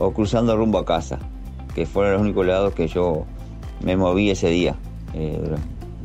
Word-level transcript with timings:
o 0.00 0.12
cruzando 0.12 0.56
rumbo 0.56 0.78
a 0.78 0.84
casa, 0.84 1.18
que 1.74 1.86
fueron 1.86 2.14
los 2.14 2.22
únicos 2.22 2.46
lados 2.46 2.74
que 2.74 2.88
yo 2.88 3.26
me 3.84 3.96
moví 3.96 4.30
ese 4.30 4.48
día. 4.48 4.74
Eh, 5.14 5.38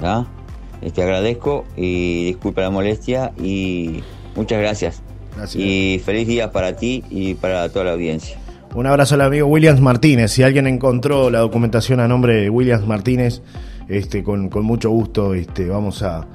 ¿ah? 0.01 0.25
Te 0.93 1.01
agradezco 1.01 1.65
y 1.75 2.25
disculpa 2.25 2.61
la 2.61 2.69
molestia 2.69 3.31
y 3.41 4.03
muchas 4.35 4.59
gracias. 4.59 5.01
Y 5.55 5.99
feliz 6.05 6.27
día 6.27 6.51
para 6.51 6.75
ti 6.75 7.03
y 7.09 7.33
para 7.33 7.69
toda 7.69 7.85
la 7.85 7.91
audiencia. 7.93 8.37
Un 8.75 8.85
abrazo 8.85 9.15
al 9.15 9.21
amigo 9.21 9.47
Williams 9.47 9.81
Martínez. 9.81 10.31
Si 10.31 10.43
alguien 10.43 10.67
encontró 10.67 11.29
la 11.29 11.39
documentación 11.39 12.01
a 12.01 12.07
nombre 12.07 12.41
de 12.41 12.49
Williams 12.49 12.85
Martínez, 12.85 13.41
este, 13.87 14.23
con, 14.23 14.49
mucho 14.63 14.89
gusto 14.89 15.33
este, 15.33 15.67
vamos 15.67 16.03
a, 16.03 16.27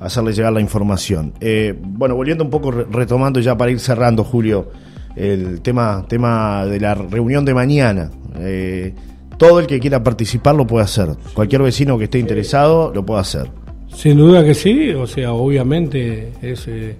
hacerle 0.00 0.32
llegar 0.32 0.52
la 0.52 0.60
información. 0.60 1.32
Eh, 1.40 1.74
bueno, 1.80 2.16
volviendo 2.16 2.44
un 2.44 2.50
poco, 2.50 2.72
retomando 2.72 3.40
ya 3.40 3.56
para 3.56 3.70
ir 3.70 3.80
cerrando, 3.80 4.24
Julio, 4.24 4.70
el 5.16 5.60
tema, 5.60 6.04
tema 6.08 6.66
de 6.66 6.80
la 6.80 6.94
reunión 6.94 7.44
de 7.44 7.54
mañana. 7.54 8.10
Eh, 8.38 8.94
todo 9.38 9.60
el 9.60 9.66
que 9.66 9.80
quiera 9.80 10.02
participar 10.02 10.54
lo 10.54 10.66
puede 10.66 10.84
hacer. 10.84 11.08
Cualquier 11.34 11.62
vecino 11.62 11.98
que 11.98 12.04
esté 12.04 12.18
interesado 12.18 12.92
lo 12.94 13.04
puede 13.04 13.20
hacer. 13.20 13.48
Sin 13.94 14.18
duda 14.18 14.44
que 14.44 14.54
sí, 14.54 14.90
o 14.90 15.06
sea, 15.06 15.32
obviamente 15.32 16.32
es, 16.42 16.66
eh, 16.66 16.96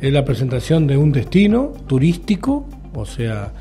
es 0.00 0.12
la 0.12 0.24
presentación 0.24 0.86
de 0.86 0.96
un 0.96 1.10
destino 1.12 1.72
turístico, 1.86 2.66
o 2.94 3.06
sea, 3.06 3.52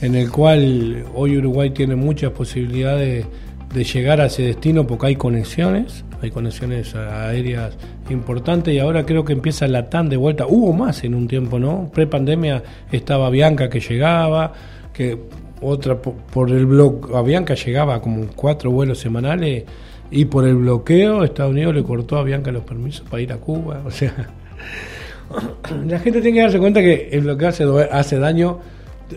en 0.00 0.14
el 0.14 0.30
cual 0.30 1.04
hoy 1.14 1.38
Uruguay 1.38 1.70
tiene 1.70 1.96
muchas 1.96 2.32
posibilidades 2.32 3.26
de 3.72 3.84
llegar 3.84 4.20
a 4.20 4.26
ese 4.26 4.42
destino 4.42 4.86
porque 4.86 5.06
hay 5.06 5.16
conexiones, 5.16 6.04
hay 6.22 6.30
conexiones 6.30 6.94
aéreas 6.94 7.76
importantes 8.10 8.72
y 8.74 8.78
ahora 8.78 9.04
creo 9.04 9.24
que 9.24 9.32
empieza 9.32 9.66
la 9.68 9.88
TAN 9.88 10.08
de 10.08 10.16
vuelta. 10.16 10.46
Hubo 10.46 10.72
más 10.72 11.04
en 11.04 11.14
un 11.14 11.28
tiempo, 11.28 11.58
¿no? 11.58 11.90
Pre-pandemia 11.92 12.62
estaba 12.90 13.30
Bianca 13.30 13.68
que 13.68 13.80
llegaba, 13.80 14.52
que 14.92 15.18
otra 15.60 16.00
por, 16.00 16.50
el 16.50 16.66
bloqueo, 16.66 17.16
a 17.16 17.22
Bianca 17.22 17.54
llegaba 17.54 18.00
como 18.00 18.26
cuatro 18.34 18.70
vuelos 18.70 18.98
semanales 18.98 19.64
y 20.10 20.24
por 20.26 20.46
el 20.46 20.56
bloqueo 20.56 21.24
Estados 21.24 21.52
Unidos 21.52 21.74
le 21.74 21.82
cortó 21.82 22.18
a 22.18 22.22
Bianca 22.22 22.52
los 22.52 22.64
permisos 22.64 23.08
para 23.08 23.22
ir 23.22 23.32
a 23.32 23.38
Cuba, 23.38 23.82
o 23.84 23.90
sea, 23.90 24.12
la 25.86 25.98
gente 25.98 26.20
tiene 26.20 26.36
que 26.36 26.42
darse 26.42 26.58
cuenta 26.58 26.80
que 26.80 27.08
el 27.10 27.22
bloqueo 27.22 27.48
hace, 27.48 27.64
hace 27.90 28.18
daño. 28.18 28.58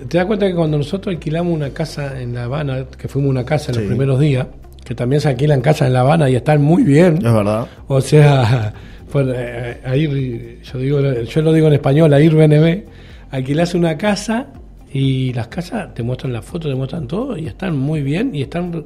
Te 0.08 0.18
das 0.20 0.28
cuenta 0.28 0.48
que 0.48 0.54
cuando 0.54 0.78
nosotros 0.78 1.16
alquilamos 1.16 1.52
una 1.52 1.72
casa 1.72 2.22
en 2.22 2.36
La 2.36 2.44
Habana, 2.44 2.86
que 2.96 3.08
fuimos 3.08 3.32
una 3.32 3.44
casa 3.44 3.72
en 3.72 3.80
los 3.80 3.88
primeros 3.88 4.20
días, 4.20 4.46
que 4.90 4.96
también 4.96 5.22
se 5.22 5.30
alquilan 5.30 5.62
casas 5.62 5.86
en 5.86 5.94
La 5.94 6.00
Habana 6.00 6.32
y 6.32 6.36
están 6.36 6.64
muy 6.64 6.82
bien. 6.82 7.18
Es 7.18 7.32
verdad. 7.32 7.68
O 7.88 8.02
sea, 8.02 8.74
pues, 9.12 9.28
eh, 9.36 9.80
ahí 9.86 10.60
yo 10.64 10.80
digo, 10.80 11.00
yo 11.00 11.42
lo 11.44 11.54
digo 11.54 11.68
en 11.68 11.74
español, 11.74 12.12
a 12.12 12.20
ir 12.20 12.34
BNB, 12.34 12.86
alquilas 13.30 13.76
una 13.76 13.96
casa 14.00 14.48
y 14.92 15.32
las 15.34 15.48
casas 15.48 15.94
te 15.94 16.02
muestran 16.02 16.34
las 16.34 16.44
fotos, 16.44 16.72
te 16.72 16.76
muestran 16.76 17.06
todo 17.06 17.38
y 17.38 17.46
están 17.46 17.78
muy 17.78 18.02
bien 18.02 18.34
y 18.34 18.42
están 18.42 18.86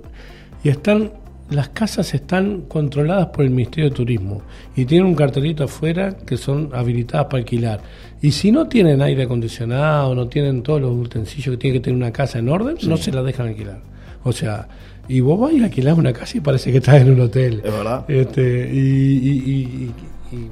y 0.61 0.67
están 0.67 1.09
las 1.49 1.69
casas 1.69 2.13
están 2.13 2.63
controladas 2.63 3.27
por 3.27 3.45
el 3.45 3.51
Ministerio 3.51 3.89
de 3.89 3.95
Turismo 3.95 4.41
y 4.75 4.83
tienen 4.83 5.07
un 5.07 5.15
cartelito 5.15 5.63
afuera 5.63 6.17
que 6.17 6.35
son 6.35 6.71
habilitadas 6.73 7.27
para 7.27 7.37
alquilar. 7.37 7.79
Y 8.21 8.31
si 8.31 8.51
no 8.51 8.67
tienen 8.67 9.01
aire 9.01 9.23
acondicionado, 9.23 10.13
no 10.15 10.27
tienen 10.27 10.63
todos 10.63 10.81
los 10.81 10.91
utensilios 10.91 11.55
que 11.55 11.57
tiene 11.61 11.77
que 11.77 11.83
tener 11.85 11.95
una 11.95 12.11
casa 12.11 12.39
en 12.39 12.49
orden, 12.49 12.75
no 12.83 12.97
se 12.97 13.13
la 13.13 13.23
dejan 13.23 13.47
alquilar. 13.47 13.79
O 14.25 14.33
sea, 14.33 14.67
y 15.07 15.19
vos 15.19 15.39
vas 15.39 15.53
a 15.59 15.65
alquilar 15.65 15.95
una 15.95 16.13
casa 16.13 16.37
y 16.37 16.41
parece 16.41 16.71
que 16.71 16.77
estás 16.77 17.01
en 17.01 17.11
un 17.11 17.19
hotel. 17.19 17.61
Es 17.63 17.71
verdad. 17.71 18.05
Este, 18.07 18.69
y, 18.73 19.91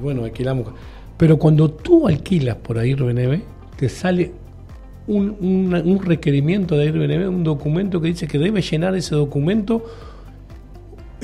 bueno, 0.00 0.24
alquilamos. 0.24 0.68
Pero 1.16 1.38
cuando 1.38 1.70
tú 1.70 2.06
alquilas 2.06 2.56
por 2.56 2.78
Airbnb, 2.78 3.40
te 3.76 3.88
sale 3.88 4.32
un, 5.06 5.36
un 5.40 6.00
requerimiento 6.04 6.76
de 6.76 6.84
Airbnb, 6.84 7.28
un 7.28 7.44
documento 7.44 8.00
que 8.00 8.08
dice 8.08 8.26
que 8.26 8.38
debe 8.38 8.60
llenar 8.62 8.94
ese 8.94 9.14
documento 9.14 9.84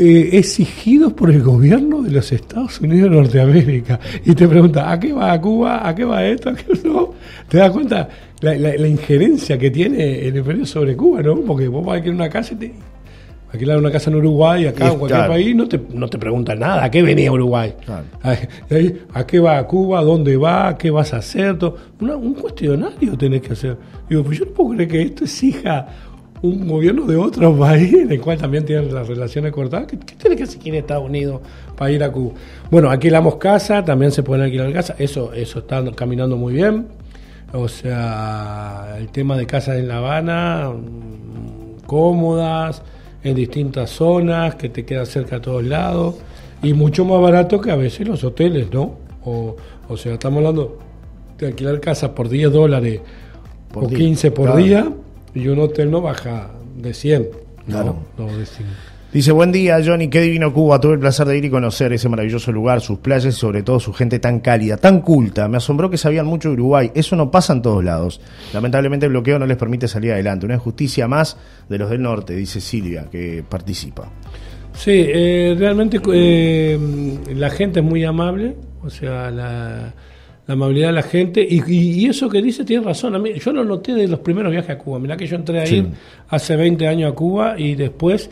eh, 0.00 0.38
exigidos 0.38 1.12
por 1.12 1.28
el 1.28 1.42
gobierno 1.42 2.02
de 2.02 2.12
los 2.12 2.30
Estados 2.30 2.80
Unidos 2.80 3.10
de 3.10 3.16
Norteamérica. 3.16 3.98
Y 4.24 4.32
te 4.32 4.46
pregunta, 4.46 4.92
¿a 4.92 5.00
qué 5.00 5.12
va 5.12 5.32
a 5.32 5.40
Cuba? 5.40 5.88
¿A 5.88 5.92
qué 5.92 6.04
va 6.04 6.24
esto? 6.24 6.50
¿A 6.50 6.54
qué 6.54 6.66
no? 6.84 7.14
¿Te 7.48 7.58
das 7.58 7.72
cuenta 7.72 8.08
la, 8.40 8.86
injerencia 8.86 9.58
que 9.58 9.72
tiene 9.72 10.28
el 10.28 10.36
imperio 10.36 10.64
sobre 10.66 10.96
Cuba, 10.96 11.20
no? 11.20 11.40
Porque 11.40 11.66
vos 11.66 11.84
vas 11.84 11.94
a 11.94 11.96
alquilar 11.96 12.14
una 12.14 12.28
casa 12.28 12.54
y 12.54 12.56
te... 12.56 12.72
Alquilar 13.50 13.78
una 13.78 13.90
casa 13.90 14.10
en 14.10 14.16
Uruguay, 14.16 14.66
acá 14.66 14.88
en 14.92 14.98
cualquier 14.98 15.26
país, 15.26 15.56
no 15.56 15.66
te, 15.66 15.80
no 15.94 16.06
te 16.08 16.18
preguntan 16.18 16.58
nada. 16.58 16.84
¿A 16.84 16.90
qué 16.90 17.02
venía 17.02 17.32
Uruguay? 17.32 17.74
¿A, 19.14 19.26
qué 19.26 19.40
va 19.40 19.58
a 19.58 19.66
Cuba? 19.66 20.02
¿Dónde 20.02 20.36
va? 20.36 20.76
¿Qué 20.76 20.90
vas 20.90 21.14
a 21.14 21.18
hacer? 21.18 21.56
un 22.00 22.34
cuestionario 22.34 23.16
tenés 23.16 23.40
que 23.40 23.54
hacer. 23.54 23.76
Digo, 24.08 24.22
pues 24.22 24.38
yo 24.38 24.44
no 24.44 24.50
puedo 24.52 24.70
creer 24.70 24.88
que 24.88 25.02
esto 25.02 25.24
exija 25.24 25.86
un 26.42 26.68
gobierno 26.68 27.06
de 27.06 27.16
otro 27.16 27.56
país, 27.58 27.92
en 27.94 28.12
el 28.12 28.20
cual 28.20 28.38
también 28.38 28.64
tienen 28.66 28.94
las 28.94 29.08
relaciones 29.08 29.50
cortadas. 29.52 29.86
¿Qué, 29.86 29.96
tiene 29.96 30.36
que 30.36 30.42
hacer 30.42 30.60
aquí 30.60 30.68
en 30.68 30.74
Estados 30.76 31.04
Unidos 31.04 31.40
para 31.76 31.90
ir 31.90 32.04
a 32.04 32.12
Cuba? 32.12 32.34
Bueno, 32.70 32.90
alquilamos 32.90 33.36
casa, 33.36 33.84
también 33.84 34.12
se 34.12 34.22
pueden 34.22 34.44
alquilar 34.44 34.72
casa, 34.72 34.94
eso, 34.98 35.32
eso 35.32 35.60
está 35.60 35.82
caminando 35.92 36.36
muy 36.36 36.52
bien. 36.52 36.86
O 37.52 37.66
sea, 37.66 38.96
el 38.98 39.08
tema 39.08 39.36
de 39.36 39.46
casas 39.46 39.78
en 39.78 39.88
La 39.88 39.98
Habana, 39.98 40.70
mm, 40.70 41.86
cómodas, 41.86 42.82
en 43.22 43.34
distintas 43.34 43.90
zonas, 43.90 44.54
que 44.54 44.68
te 44.68 44.84
quedan 44.84 45.06
cerca 45.06 45.36
a 45.36 45.40
todos 45.40 45.64
lados, 45.64 46.16
y 46.62 46.72
mucho 46.72 47.04
más 47.04 47.20
barato 47.20 47.60
que 47.60 47.70
a 47.70 47.76
veces 47.76 48.06
los 48.06 48.24
hoteles, 48.24 48.72
¿no? 48.72 48.96
O, 49.24 49.56
o 49.88 49.96
sea, 49.96 50.14
estamos 50.14 50.38
hablando 50.38 50.78
de 51.38 51.46
alquilar 51.46 51.80
casas 51.80 52.10
por 52.10 52.28
10 52.28 52.52
dólares 52.52 53.00
por 53.72 53.84
o 53.84 53.88
15 53.88 54.30
por 54.30 54.56
día 54.56 54.90
y 55.34 55.48
un 55.48 55.60
hotel 55.60 55.90
no 55.90 56.00
baja 56.00 56.50
de 56.76 56.94
100. 56.94 57.28
Claro. 57.66 57.96
No, 58.16 58.26
de 58.26 58.46
100. 58.46 58.66
Dice, 59.12 59.32
buen 59.32 59.50
día 59.52 59.78
Johnny, 59.82 60.08
qué 60.08 60.20
divino 60.20 60.52
Cuba, 60.52 60.78
tuve 60.78 60.92
el 60.92 60.98
placer 60.98 61.26
de 61.26 61.38
ir 61.38 61.44
y 61.46 61.50
conocer 61.50 61.94
ese 61.94 62.10
maravilloso 62.10 62.52
lugar, 62.52 62.82
sus 62.82 62.98
playas 62.98 63.34
y 63.34 63.38
sobre 63.38 63.62
todo 63.62 63.80
su 63.80 63.94
gente 63.94 64.18
tan 64.18 64.40
cálida, 64.40 64.76
tan 64.76 65.00
culta. 65.00 65.48
Me 65.48 65.56
asombró 65.56 65.88
que 65.88 65.96
sabían 65.96 66.26
mucho 66.26 66.50
de 66.50 66.54
Uruguay, 66.54 66.90
eso 66.94 67.16
no 67.16 67.30
pasa 67.30 67.54
en 67.54 67.62
todos 67.62 67.82
lados. 67.82 68.20
Lamentablemente 68.52 69.06
el 69.06 69.12
bloqueo 69.12 69.38
no 69.38 69.46
les 69.46 69.56
permite 69.56 69.88
salir 69.88 70.12
adelante. 70.12 70.44
Una 70.44 70.56
injusticia 70.56 71.08
más 71.08 71.38
de 71.70 71.78
los 71.78 71.88
del 71.88 72.02
norte, 72.02 72.34
dice 72.34 72.60
Silvia, 72.60 73.06
que 73.10 73.42
participa. 73.48 74.10
Sí, 74.74 75.06
eh, 75.06 75.56
realmente 75.58 76.00
eh, 76.12 76.78
la 77.34 77.48
gente 77.48 77.80
es 77.80 77.86
muy 77.86 78.04
amable, 78.04 78.56
o 78.82 78.90
sea, 78.90 79.30
la 79.30 79.94
la 80.48 80.54
amabilidad 80.54 80.88
de 80.88 80.94
la 80.94 81.02
gente. 81.02 81.46
Y, 81.48 82.06
eso 82.06 82.28
que 82.28 82.40
dice 82.40 82.64
tiene 82.64 82.84
razón. 82.84 83.14
A 83.14 83.18
mí, 83.18 83.34
yo 83.34 83.52
lo 83.52 83.64
noté 83.64 83.94
de 83.94 84.08
los 84.08 84.20
primeros 84.20 84.50
viajes 84.50 84.70
a 84.70 84.78
Cuba. 84.78 84.98
Mirá 84.98 85.16
que 85.16 85.26
yo 85.26 85.36
entré 85.36 85.60
a 85.60 85.68
ir 85.68 85.88
hace 86.28 86.56
20 86.56 86.88
años 86.88 87.12
a 87.12 87.14
Cuba 87.14 87.54
y 87.58 87.74
después 87.74 88.30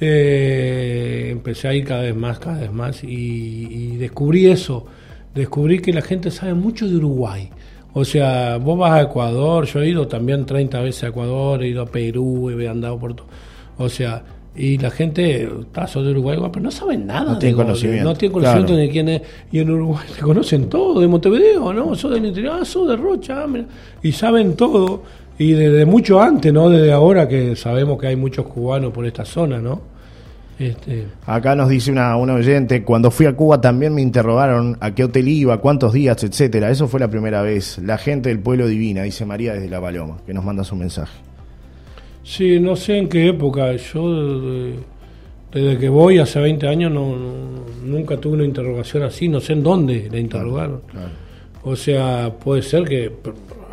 eh, 0.00 1.28
empecé 1.30 1.68
a 1.68 1.74
ir 1.74 1.84
cada 1.84 2.02
vez 2.02 2.14
más, 2.14 2.38
cada 2.38 2.60
vez 2.60 2.72
más. 2.72 3.02
Y, 3.02 3.96
descubrí 3.96 4.46
eso. 4.46 4.86
Descubrí 5.34 5.80
que 5.80 5.92
la 5.92 6.02
gente 6.02 6.30
sabe 6.30 6.54
mucho 6.54 6.88
de 6.88 6.96
Uruguay. 6.96 7.50
O 7.92 8.04
sea, 8.04 8.58
vos 8.58 8.78
vas 8.78 8.92
a 8.92 9.02
Ecuador, 9.02 9.64
yo 9.66 9.80
he 9.80 9.88
ido 9.88 10.06
también 10.06 10.44
30 10.44 10.80
veces 10.80 11.04
a 11.04 11.08
Ecuador, 11.08 11.62
he 11.62 11.68
ido 11.68 11.82
a 11.82 11.86
Perú, 11.86 12.50
he 12.50 12.68
andado 12.68 12.98
por 12.98 13.14
todo. 13.14 13.26
O 13.78 13.88
sea, 13.88 14.22
y 14.56 14.78
la 14.78 14.90
gente 14.90 15.44
está 15.44 15.86
de 16.00 16.10
Uruguay, 16.10 16.38
pero 16.50 16.62
no 16.62 16.70
saben 16.70 17.06
nada. 17.06 17.32
No 17.32 17.38
tienen 17.38 17.56
conocimiento. 17.56 18.04
No 18.04 18.14
tienen 18.14 18.32
conocimiento 18.32 18.76
de 18.76 18.88
quién 18.88 19.08
es. 19.08 19.22
Y 19.52 19.58
en 19.58 19.70
Uruguay 19.70 20.06
se 20.14 20.20
conocen 20.22 20.68
todo, 20.68 21.00
de 21.00 21.06
Montevideo, 21.06 21.72
¿no? 21.72 21.94
Sos 21.94 22.12
del 22.12 22.24
interior, 22.24 22.58
ah, 22.60 22.64
sos 22.64 22.88
de 22.88 22.96
Rocha, 22.96 23.44
ah, 23.44 23.64
y 24.02 24.12
saben 24.12 24.56
todo. 24.56 25.02
Y 25.38 25.52
desde 25.52 25.84
mucho 25.84 26.20
antes, 26.20 26.52
¿no? 26.52 26.70
Desde 26.70 26.90
ahora 26.92 27.28
que 27.28 27.54
sabemos 27.54 28.00
que 28.00 28.06
hay 28.06 28.16
muchos 28.16 28.46
cubanos 28.46 28.92
por 28.92 29.04
esta 29.04 29.24
zona, 29.24 29.58
¿no? 29.58 29.96
Este... 30.58 31.04
Acá 31.26 31.54
nos 31.54 31.68
dice 31.68 31.90
una, 31.92 32.16
una 32.16 32.32
oyente, 32.32 32.82
cuando 32.82 33.10
fui 33.10 33.26
a 33.26 33.36
Cuba 33.36 33.60
también 33.60 33.94
me 33.94 34.00
interrogaron 34.00 34.78
a 34.80 34.94
qué 34.94 35.04
hotel 35.04 35.28
iba, 35.28 35.58
cuántos 35.58 35.92
días, 35.92 36.24
etcétera. 36.24 36.70
Eso 36.70 36.88
fue 36.88 36.98
la 36.98 37.08
primera 37.08 37.42
vez. 37.42 37.78
La 37.78 37.98
gente 37.98 38.30
del 38.30 38.38
pueblo 38.38 38.66
divina, 38.66 39.02
dice 39.02 39.26
María 39.26 39.52
desde 39.52 39.68
La 39.68 39.82
Paloma, 39.82 40.16
que 40.24 40.32
nos 40.32 40.44
manda 40.44 40.64
su 40.64 40.74
mensaje. 40.74 41.12
Sí, 42.26 42.58
no 42.58 42.74
sé 42.74 42.98
en 42.98 43.08
qué 43.08 43.28
época. 43.28 43.76
Yo 43.76 44.10
desde, 45.52 45.78
que 45.78 45.88
voy 45.88 46.18
hace 46.18 46.40
20 46.40 46.66
años 46.66 46.90
no, 46.90 47.14
nunca 47.84 48.16
tuve 48.16 48.34
una 48.34 48.44
interrogación 48.44 49.04
así, 49.04 49.28
no 49.28 49.40
sé 49.40 49.52
en 49.52 49.62
dónde 49.62 50.08
la 50.10 50.18
interrogaron. 50.18 50.80
O 51.62 51.76
sea, 51.76 52.32
puede 52.32 52.62
ser 52.62 52.82
que 52.82 53.12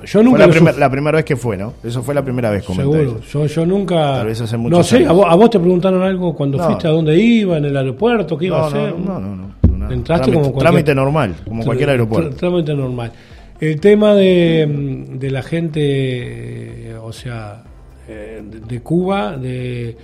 yo 0.05 0.21
nunca 0.21 0.47
fue 0.49 0.73
la, 0.73 0.89
primera 0.89 1.15
vez 1.15 1.25
que 1.25 1.35
fue, 1.35 1.57
¿no? 1.57 1.73
Eso 1.83 2.03
fue 2.03 2.13
la 2.13 2.23
primera 2.23 2.51
vez. 2.51 2.63
Seguro. 2.63 3.21
Yo, 3.21 3.45
yo 3.47 3.65
nunca. 3.65 3.95
Tal 3.95 4.27
vez 4.27 4.39
hace 4.39 4.55
no 4.55 4.83
sé. 4.83 5.03
¿a 5.03 5.11
vos, 5.11 5.49
te 5.49 5.59
preguntaron 5.59 6.03
algo 6.03 6.35
cuando 6.35 6.59
fuiste 6.59 6.87
a 6.87 6.91
dónde 6.91 7.17
iba, 7.17 7.57
en 7.57 7.65
el 7.65 7.75
aeropuerto, 7.75 8.37
qué 8.37 8.45
iba 8.45 8.65
a 8.65 8.67
hacer. 8.67 8.95
No, 8.99 9.19
no, 9.19 9.35
no. 9.35 9.91
Entraste 9.91 10.31
como 10.31 10.51
cualquier, 10.51 10.61
trámite 10.61 10.95
normal, 10.95 11.35
como 11.43 11.63
cualquier 11.65 11.89
aeropuerto. 11.89 12.35
Trámite 12.35 12.75
normal. 12.75 13.11
El 13.59 13.79
tema 13.79 14.13
de, 14.13 15.07
de 15.11 15.31
la 15.31 15.41
gente, 15.41 16.95
o 17.01 17.11
sea, 17.11 17.63
eh, 18.07 18.41
de 18.67 18.79
Cuba, 18.81 19.37
de, 19.37 19.95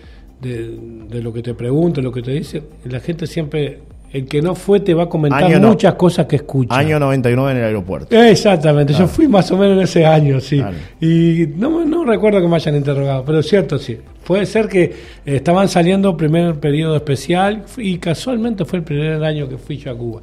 de, 0.42 1.22
lo 1.22 1.34
que 1.34 1.42
te 1.42 1.54
preguntan, 1.54 2.04
lo 2.04 2.12
que 2.12 2.22
te 2.22 2.32
dicen, 2.32 2.64
la 2.86 3.00
gente 3.00 3.28
siempre 3.28 3.80
el 4.12 4.26
que 4.26 4.42
no 4.42 4.56
fue 4.56 4.80
te 4.80 4.94
va 4.96 5.04
a 5.04 5.06
comentar 5.10 5.44
Año 5.44 5.60
no- 5.60 5.68
muchas 5.68 5.94
cosas 5.94 6.26
que 6.26 6.38
escucha. 6.38 6.76
Año 6.76 7.00
99 7.00 7.52
en 7.52 7.58
el 7.58 7.64
aeropuerto. 7.66 8.16
Exactamente, 8.20 8.92
yo 8.94 9.08
fui 9.08 9.28
más 9.28 9.52
o 9.52 9.58
menos 9.58 9.78
en 9.78 9.84
ese 9.84 10.04
año, 10.06 10.40
sí. 10.42 10.58
Claro. 10.58 10.76
Y 11.00 11.46
no, 11.56 11.86
no 11.86 12.04
recuerdo 12.06 12.42
que 12.42 12.48
me 12.48 12.56
hayan 12.56 12.76
interrogado, 12.76 13.24
pero 13.24 13.40
es 13.40 13.48
cierto, 13.48 13.78
sí. 13.78 13.98
Puede 14.26 14.48
ser 14.48 14.68
que 14.68 14.82
eh, 14.84 14.94
estaban 15.26 15.68
saliendo 15.68 16.16
primer 16.18 16.56
periodo 16.56 16.96
especial 16.96 17.66
y 17.78 17.98
casualmente 18.00 18.66
fue 18.66 18.80
el 18.80 18.86
primer 18.86 19.24
año 19.24 19.48
que 19.48 19.58
fui 19.60 19.78
yo 19.78 19.92
a 19.92 19.96
Cuba. 19.96 20.22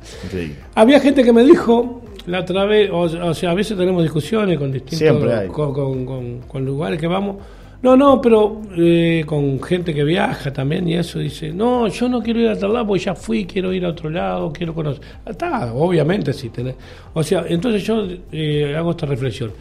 Había 0.74 0.98
gente 0.98 1.22
que 1.22 1.32
me 1.32 1.44
dijo, 1.44 2.02
la 2.26 2.40
otra 2.40 2.64
vez, 2.64 2.90
o, 2.90 3.02
o 3.02 3.34
sea, 3.34 3.50
a 3.52 3.54
veces 3.54 3.76
tenemos 3.78 4.02
discusiones 4.02 4.58
con 4.58 4.72
distintos 4.72 4.98
Siempre 4.98 5.32
hay. 5.32 5.46
con, 5.48 5.72
con- 5.72 6.04
con- 6.04 6.38
con 6.48 6.64
lugares 6.64 6.98
que 7.00 7.06
vamos. 7.06 7.36
No, 7.82 7.96
no, 7.96 8.20
pero 8.20 8.62
eh, 8.76 9.22
con 9.26 9.62
gente 9.62 9.94
que 9.94 10.02
viaja 10.02 10.52
también 10.52 10.88
y 10.88 10.94
eso 10.94 11.18
dice, 11.18 11.52
no, 11.52 11.86
yo 11.88 12.08
no 12.08 12.22
quiero 12.22 12.40
ir 12.40 12.48
a 12.48 12.58
tal 12.58 12.72
lado 12.72 12.86
porque 12.88 13.04
ya 13.04 13.14
fui, 13.14 13.44
quiero 13.44 13.72
ir 13.72 13.84
a 13.84 13.90
otro 13.90 14.10
lado, 14.10 14.52
quiero 14.52 14.74
conocer. 14.74 15.02
Está, 15.24 15.72
obviamente 15.74 16.32
sí 16.32 16.48
tenés. 16.48 16.74
O 17.14 17.22
sea, 17.22 17.44
entonces 17.48 17.84
yo 17.84 18.06
eh, 18.32 18.74
hago 18.76 18.90
esta 18.92 19.06
reflexión. 19.06 19.52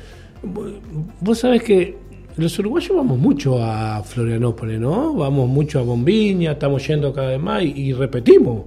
Vos- 1.21 1.39
sabés 1.39 1.63
que 1.63 1.97
los 2.37 2.57
uruguayos 2.59 2.95
vamos 2.95 3.17
mucho 3.17 3.61
a 3.63 4.01
Florianópolis, 4.03 4.79
¿no? 4.79 5.13
Vamos 5.13 5.47
mucho 5.49 5.79
a 5.79 5.83
Bombiña, 5.83 6.53
estamos 6.53 6.85
yendo 6.87 7.13
cada 7.13 7.29
vez 7.29 7.39
más 7.39 7.63
y, 7.63 7.73
y 7.89 7.93
repetimos. 7.93 8.63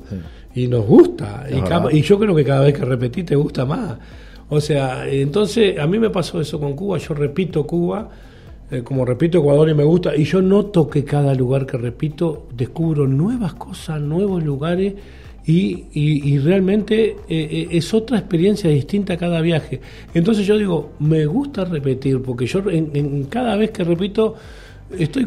Y 0.54 0.66
nos 0.66 0.84
gusta. 0.86 1.46
Y, 1.48 1.54
verdad. 1.54 1.68
cada- 1.68 1.92
y 1.92 2.02
yo 2.02 2.18
creo 2.18 2.34
que 2.34 2.44
cada 2.44 2.60
vez 2.62 2.74
que 2.74 2.84
repetís 2.84 3.24
te 3.26 3.36
gusta 3.36 3.64
más. 3.64 3.96
O 4.50 4.60
sea, 4.60 5.06
entonces 5.08 5.78
a 5.78 5.86
mí 5.86 5.98
me 5.98 6.10
pasó 6.10 6.40
eso 6.40 6.58
con 6.58 6.74
Cuba. 6.74 6.98
Yo 6.98 7.14
repito 7.14 7.66
Cuba, 7.66 8.08
eh, 8.70 8.82
como 8.82 9.04
repito 9.04 9.38
Ecuador 9.38 9.68
y 9.70 9.74
me 9.74 9.84
gusta. 9.84 10.14
Y 10.16 10.24
yo 10.24 10.42
noto 10.42 10.88
que 10.88 11.04
cada 11.04 11.34
lugar 11.34 11.66
que 11.66 11.76
repito 11.78 12.46
descubro 12.56 13.06
nuevas 13.06 13.54
cosas, 13.54 14.00
nuevos 14.00 14.42
lugares. 14.44 14.94
Y, 15.46 15.84
y- 15.94 16.34
y 16.34 16.38
realmente 16.40 17.10
eh, 17.10 17.16
eh, 17.28 17.68
es 17.70 17.94
otra 17.94 18.18
experiencia 18.18 18.68
distinta 18.68 19.16
cada 19.16 19.40
viaje. 19.40 19.80
Entonces 20.12 20.46
yo 20.46 20.58
digo, 20.58 20.90
me 20.98 21.24
gusta 21.24 21.64
repetir, 21.64 22.20
porque 22.20 22.44
yo 22.46 22.58
en, 22.70 22.90
en 22.92 23.24
cada 23.24 23.56
vez 23.56 23.70
que 23.70 23.82
repito 23.82 24.34
estoy 24.98 25.26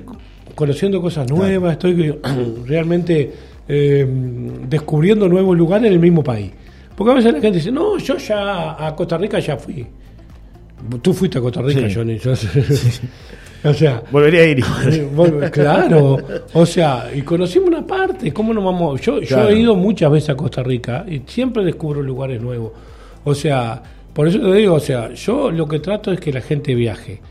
conociendo 0.54 1.02
cosas 1.02 1.28
nuevas, 1.28 1.72
estoy 1.74 2.14
realmente 2.68 3.32
eh, 3.68 4.06
descubriendo 4.70 5.28
nuevos 5.28 5.58
lugares 5.58 5.88
en 5.88 5.94
el 5.94 6.00
mismo 6.00 6.24
país. 6.24 6.52
Porque 6.96 7.12
a 7.14 7.16
veces 7.16 7.34
la 7.34 7.42
gente 7.42 7.58
dice, 7.58 7.72
no, 7.72 7.98
yo 7.98 8.18
ya 8.18 8.86
a 8.86 8.96
Costa 8.96 9.18
Rica 9.18 9.40
ya 9.40 9.58
fui. 9.58 9.88
Tú 11.02 11.14
fuiste 11.14 11.38
a 11.38 11.42
Costa 11.42 11.62
Rica, 11.62 11.88
Sí. 11.90 11.96
Johnny. 11.96 12.18
yo- 12.18 12.34
o 13.70 13.74
sea, 13.74 14.02
Volvería 14.12 14.42
a 14.42 14.46
ir. 14.46 14.60
eh, 14.60 15.08
vol- 15.16 15.50
claro, 15.52 16.18
o 16.54 16.66
sea, 16.66 17.10
y 17.14 17.22
conocimos 17.22 17.70
una 17.70 17.86
parte, 17.86 18.32
¿cómo 18.34 18.54
nos 18.54 18.64
vamos? 18.64 19.00
Yo, 19.02 19.20
yo 19.22 19.50
he 19.50 19.60
ido 19.60 19.76
muchas 19.76 20.12
veces 20.12 20.30
a 20.32 20.36
Costa 20.36 20.64
Rica 20.64 21.06
y 21.08 21.22
siempre 21.28 21.64
descubro 21.64 22.02
lugares 22.02 22.42
nuevos. 22.42 22.72
O 23.24 23.36
sea, 23.36 23.82
por 24.14 24.28
eso 24.28 24.40
te 24.40 24.52
digo, 24.54 24.74
o 24.76 24.80
sea, 24.80 25.14
yo 25.14 25.52
lo 25.52 25.68
que 25.68 25.80
trato 25.80 26.12
es 26.12 26.20
que 26.20 26.34
la 26.34 26.42
gente 26.42 26.74
viaje 26.74 27.22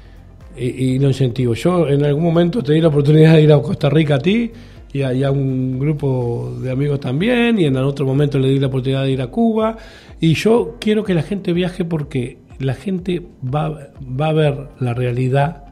y, 0.57 0.65
y 0.67 0.99
lo 0.99 1.09
incentivo. 1.09 1.55
Yo 1.55 1.89
en 1.89 2.05
algún 2.05 2.23
momento 2.25 2.63
te 2.63 2.73
di 2.75 2.81
la 2.81 2.89
oportunidad 2.89 3.35
de 3.35 3.43
ir 3.43 3.53
a 3.53 3.61
Costa 3.61 3.91
Rica 3.91 4.15
a 4.15 4.19
ti 4.19 4.51
y 4.93 5.03
a, 5.03 5.13
y 5.13 5.23
a 5.25 5.31
un 5.31 5.79
grupo 5.79 6.57
de 6.63 6.71
amigos 6.71 7.01
también 7.01 7.59
y 7.59 7.65
en 7.65 7.77
otro 7.77 8.07
momento 8.07 8.39
le 8.39 8.49
di 8.49 8.59
la 8.59 8.69
oportunidad 8.69 9.05
de 9.05 9.11
ir 9.13 9.23
a 9.23 9.27
Cuba 9.29 9.77
y 10.21 10.35
yo 10.35 10.77
quiero 10.81 11.03
que 11.05 11.15
la 11.15 11.23
gente 11.23 11.53
viaje 11.53 11.85
porque 11.85 12.39
la 12.61 12.75
gente 12.75 13.23
va, 13.43 13.91
va 14.01 14.29
a 14.29 14.33
ver 14.33 14.69
la 14.79 14.95
realidad 14.95 15.65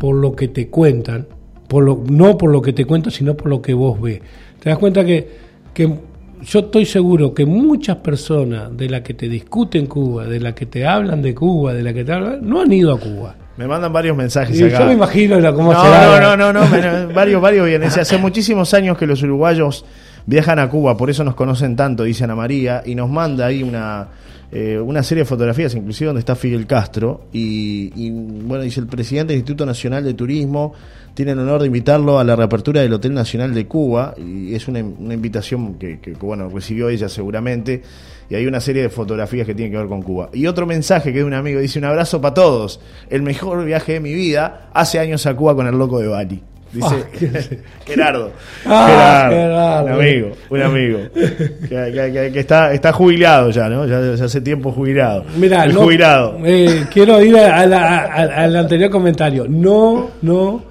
por 0.00 0.16
lo 0.16 0.34
que 0.34 0.48
te 0.48 0.68
cuentan, 0.68 1.26
por 1.68 1.84
lo, 1.84 2.02
no 2.10 2.36
por 2.36 2.50
lo 2.50 2.60
que 2.62 2.72
te 2.72 2.84
cuentan, 2.84 3.12
sino 3.12 3.36
por 3.36 3.48
lo 3.48 3.62
que 3.62 3.74
vos 3.74 4.00
ves. 4.00 4.20
Te 4.58 4.70
das 4.70 4.78
cuenta 4.78 5.04
que, 5.04 5.28
que 5.72 5.94
yo 6.42 6.60
estoy 6.60 6.86
seguro 6.86 7.34
que 7.34 7.46
muchas 7.46 7.96
personas 7.96 8.76
de 8.76 8.88
las 8.88 9.02
que 9.02 9.14
te 9.14 9.28
discuten 9.28 9.86
Cuba, 9.86 10.26
de 10.26 10.40
las 10.40 10.54
que 10.54 10.66
te 10.66 10.86
hablan 10.86 11.22
de 11.22 11.34
Cuba, 11.34 11.74
de 11.74 11.82
las 11.82 11.92
que 11.92 12.04
te 12.04 12.12
hablan, 12.12 12.48
no 12.48 12.60
han 12.60 12.72
ido 12.72 12.92
a 12.92 12.98
Cuba. 12.98 13.36
Me 13.58 13.66
mandan 13.66 13.92
varios 13.92 14.16
mensajes 14.16 14.58
Y 14.58 14.64
acá. 14.64 14.78
yo 14.80 14.86
me 14.86 14.92
imagino 14.94 15.38
la- 15.40 15.52
cómo 15.52 15.72
no, 15.72 15.82
será. 15.82 16.20
no, 16.20 16.36
no, 16.36 16.52
no, 16.52 16.64
no, 16.64 16.68
varios, 17.14 17.42
varios 17.42 17.66
vienen. 17.66 17.88
Hace 17.88 18.16
muchísimos 18.16 18.72
años 18.72 18.96
que 18.96 19.06
los 19.06 19.22
uruguayos 19.22 19.84
viajan 20.26 20.58
a 20.58 20.68
Cuba, 20.70 20.96
por 20.96 21.10
eso 21.10 21.24
nos 21.24 21.34
conocen 21.34 21.74
tanto, 21.74 22.04
dice 22.04 22.24
Ana 22.24 22.36
María, 22.36 22.82
y 22.86 22.94
nos 22.94 23.10
manda 23.10 23.46
ahí 23.46 23.62
una, 23.62 24.06
eh, 24.52 24.78
una 24.78 25.02
serie 25.02 25.24
de 25.24 25.28
fotografías, 25.28 25.74
inclusive 25.74 26.06
donde 26.08 26.20
está 26.20 26.36
Fidel 26.36 26.66
Castro, 26.66 27.22
y, 27.32 27.90
y, 27.96 28.10
bueno, 28.10 28.62
dice 28.62 28.78
el 28.80 28.86
presidente 28.86 29.32
del 29.32 29.38
Instituto 29.40 29.66
Nacional 29.66 30.04
de 30.04 30.14
Turismo, 30.14 30.74
tiene 31.14 31.32
el 31.32 31.38
honor 31.40 31.60
de 31.62 31.66
invitarlo 31.66 32.18
a 32.20 32.24
la 32.24 32.36
reapertura 32.36 32.80
del 32.82 32.92
Hotel 32.92 33.12
Nacional 33.14 33.52
de 33.54 33.66
Cuba, 33.66 34.14
y 34.18 34.54
es 34.54 34.68
una, 34.68 34.80
una 34.84 35.14
invitación 35.14 35.74
que, 35.74 35.98
que, 35.98 36.12
que, 36.12 36.18
bueno, 36.26 36.48
recibió 36.48 36.90
ella 36.90 37.08
seguramente, 37.08 37.82
y 38.30 38.34
hay 38.34 38.46
una 38.46 38.60
serie 38.60 38.82
de 38.82 38.88
fotografías 38.90 39.46
que 39.46 39.54
tienen 39.54 39.72
que 39.72 39.78
ver 39.78 39.88
con 39.88 40.02
Cuba. 40.02 40.28
Y 40.32 40.46
otro 40.46 40.66
mensaje 40.66 41.12
que 41.12 41.18
de 41.18 41.24
un 41.24 41.34
amigo 41.34 41.60
dice, 41.60 41.78
un 41.78 41.86
abrazo 41.86 42.20
para 42.20 42.34
todos, 42.34 42.80
el 43.10 43.22
mejor 43.22 43.64
viaje 43.64 43.94
de 43.94 44.00
mi 44.00 44.12
vida, 44.12 44.68
hace 44.74 44.98
años 44.98 45.24
a 45.26 45.34
Cuba 45.34 45.54
con 45.54 45.66
el 45.66 45.76
loco 45.78 45.98
de 46.00 46.08
Bali. 46.08 46.42
Dice 46.70 46.86
Ah, 46.90 47.56
Gerardo. 47.86 48.30
Ah, 48.66 48.86
Gerardo. 49.30 49.36
Gerardo. 49.36 49.86
Un 49.86 49.92
amigo, 50.02 50.30
un 50.50 50.62
amigo. 50.62 50.98
que, 51.14 51.68
que- 51.68 52.10
que- 52.12 52.30
que 52.34 52.40
está, 52.40 52.74
está 52.74 52.92
jubilado 52.92 53.48
ya, 53.48 53.70
¿no? 53.70 53.86
Ya, 53.86 54.14
ya 54.14 54.22
hace 54.26 54.42
tiempo 54.42 54.70
jubilado. 54.72 55.24
Mira, 55.38 55.64
el 55.64 55.72
no- 55.72 55.80
jubilado. 55.84 56.36
eh, 56.44 56.84
quiero 56.92 57.22
ir 57.22 57.38
a- 57.38 57.62
a 57.62 58.44
al 58.44 58.54
anterior 58.56 58.90
comentario. 58.90 59.46
No, 59.48 60.10
no, 60.20 60.62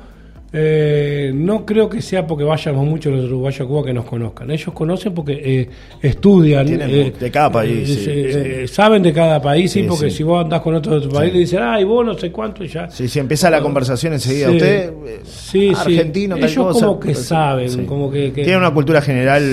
eh, 0.60 1.32
no 1.36 1.66
creo 1.66 1.88
que 1.88 2.02
sea 2.02 2.26
porque 2.26 2.44
vayamos 2.44 2.86
mucho 2.86 3.12
los 3.12 3.26
uruguayos 3.26 3.62
a 3.62 3.66
Cuba 3.66 3.86
que 3.86 3.94
nos 3.94 4.06
conozcan. 4.06 4.50
Ellos 4.50 4.74
conocen 4.74 5.14
porque 5.14 5.34
eh, 5.44 5.70
estudian. 6.02 6.66
Tienen 6.66 6.90
eh, 6.90 7.14
de 7.20 7.32
cada 7.32 7.52
país, 7.52 7.88
eh, 7.90 7.94
sí, 7.94 8.04
se- 8.04 8.32
sí. 8.34 8.40
eh, 8.64 8.68
saben 8.68 9.04
de 9.04 9.14
cada 9.14 9.42
país, 9.42 9.72
sí, 9.72 9.82
Sí, 9.82 9.86
porque 9.88 10.10
si 10.10 10.24
vos 10.24 10.44
andás 10.44 10.62
con 10.62 10.74
otro 10.76 11.00
de 11.00 11.08
tu 11.08 11.14
país, 11.14 11.32
le 11.32 11.40
dicen, 11.40 11.60
ay, 11.62 11.84
vos 11.84 12.04
no 12.06 12.18
sé 12.18 12.32
cuánto 12.32 12.64
y 12.64 12.68
ya. 12.68 12.90
Sí, 12.90 13.08
sí, 13.08 13.20
empieza 13.20 13.50
la 13.50 13.62
conversación 13.62 14.14
enseguida. 14.14 14.50
Usted, 14.50 14.92
Sí, 15.24 15.72
argentino, 15.76 16.36
tal 16.36 16.50
Ellos 16.50 16.66
cosa. 16.68 16.86
como 16.88 17.00
que 17.00 17.14
saben, 17.16 17.86
como 17.86 18.10
que- 18.12 18.32
que- 18.34 18.44
Tiene 18.44 18.58
una 18.58 18.72
cultura 18.74 19.02
general 19.02 19.44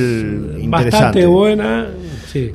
interesante. 0.61 0.91
Bastante 0.91 1.27
buena. 1.27 1.89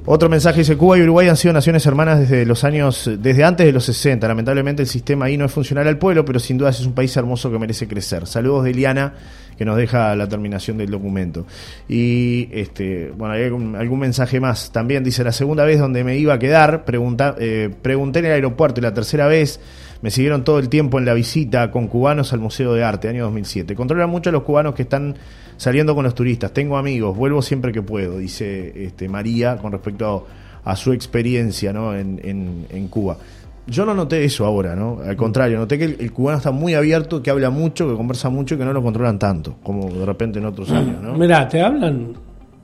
Otro 0.05 0.29
mensaje 0.29 0.59
dice, 0.59 0.77
Cuba 0.77 0.97
y 0.97 1.01
Uruguay 1.01 1.27
han 1.27 1.37
sido 1.37 1.53
naciones 1.53 1.85
hermanas 1.85 2.19
desde 2.19 2.45
los 2.45 2.63
años, 2.63 3.09
desde 3.19 3.43
antes 3.43 3.65
de 3.65 3.71
los 3.71 3.85
60. 3.85 4.27
Lamentablemente 4.27 4.81
el 4.81 4.87
sistema 4.87 5.25
ahí 5.25 5.37
no 5.37 5.45
es 5.45 5.51
funcional 5.51 5.87
al 5.87 5.97
pueblo, 5.97 6.25
pero 6.25 6.39
sin 6.39 6.57
duda 6.57 6.69
es 6.69 6.85
un 6.85 6.93
país 6.93 7.15
hermoso 7.17 7.51
que 7.51 7.59
merece 7.59 7.87
crecer. 7.87 8.27
Saludos 8.27 8.65
de 8.65 8.71
Eliana, 8.71 9.13
que 9.57 9.65
nos 9.65 9.77
deja 9.77 10.15
la 10.15 10.27
terminación 10.27 10.77
del 10.77 10.89
documento. 10.89 11.45
Y 11.87 12.49
este, 12.51 13.11
bueno, 13.17 13.33
hay 13.33 13.43
algún, 13.43 13.75
algún 13.75 13.99
mensaje 13.99 14.39
más. 14.39 14.71
También 14.71 15.03
dice, 15.03 15.23
la 15.23 15.31
segunda 15.31 15.65
vez 15.65 15.79
donde 15.79 16.03
me 16.03 16.17
iba 16.17 16.33
a 16.33 16.39
quedar, 16.39 16.85
pregunta, 16.85 17.35
eh, 17.39 17.69
pregunté 17.81 18.19
en 18.19 18.25
el 18.25 18.31
aeropuerto 18.31 18.79
y 18.79 18.83
la 18.83 18.93
tercera 18.93 19.27
vez 19.27 19.59
me 20.01 20.11
siguieron 20.11 20.43
todo 20.43 20.59
el 20.59 20.69
tiempo 20.69 20.97
en 20.99 21.05
la 21.05 21.13
visita 21.13 21.71
con 21.71 21.87
cubanos 21.87 22.31
al 22.33 22.39
Museo 22.39 22.73
de 22.73 22.83
Arte, 22.83 23.09
año 23.09 23.23
2007. 23.25 23.75
Controlan 23.75 24.09
mucho 24.09 24.29
a 24.29 24.33
los 24.33 24.43
cubanos 24.43 24.73
que 24.75 24.83
están 24.83 25.15
saliendo 25.57 25.93
con 25.95 26.03
los 26.05 26.15
turistas. 26.15 26.53
Tengo 26.53 26.77
amigos, 26.77 27.15
vuelvo 27.17 27.41
siempre 27.41 27.71
que 27.71 27.81
puedo, 27.81 28.17
dice 28.17 28.85
este, 28.85 29.09
María 29.09 29.57
con 29.57 29.71
respecto 29.71 30.27
a, 30.63 30.71
a 30.71 30.75
su 30.75 30.93
experiencia 30.93 31.73
¿no? 31.73 31.95
en, 31.95 32.19
en- 32.23 32.65
en 32.69 32.87
Cuba. 32.87 33.17
Yo 33.67 33.85
no 33.85 33.93
noté 33.93 34.23
eso 34.23 34.45
ahora, 34.47 34.75
¿no? 34.75 34.99
Al 35.05 35.15
contrario, 35.15 35.59
noté 35.59 35.77
que 35.77 35.85
el, 35.85 35.97
el 35.99 36.11
cubano 36.11 36.37
está 36.39 36.49
muy 36.49 36.73
abierto, 36.73 37.21
que 37.21 37.29
habla 37.29 37.51
mucho, 37.51 37.87
que 37.87 37.95
conversa 37.95 38.29
mucho 38.29 38.55
y 38.55 38.57
que 38.57 38.65
no 38.65 38.73
lo 38.73 38.81
controlan 38.81 39.19
tanto, 39.19 39.57
como 39.61 39.91
de 39.93 40.05
repente 40.07 40.39
en 40.39 40.45
otros 40.45 40.71
años, 40.71 40.99
¿no? 41.03 41.13
Mirá, 41.15 41.47
te 41.47 41.61
hablan. 41.61 42.13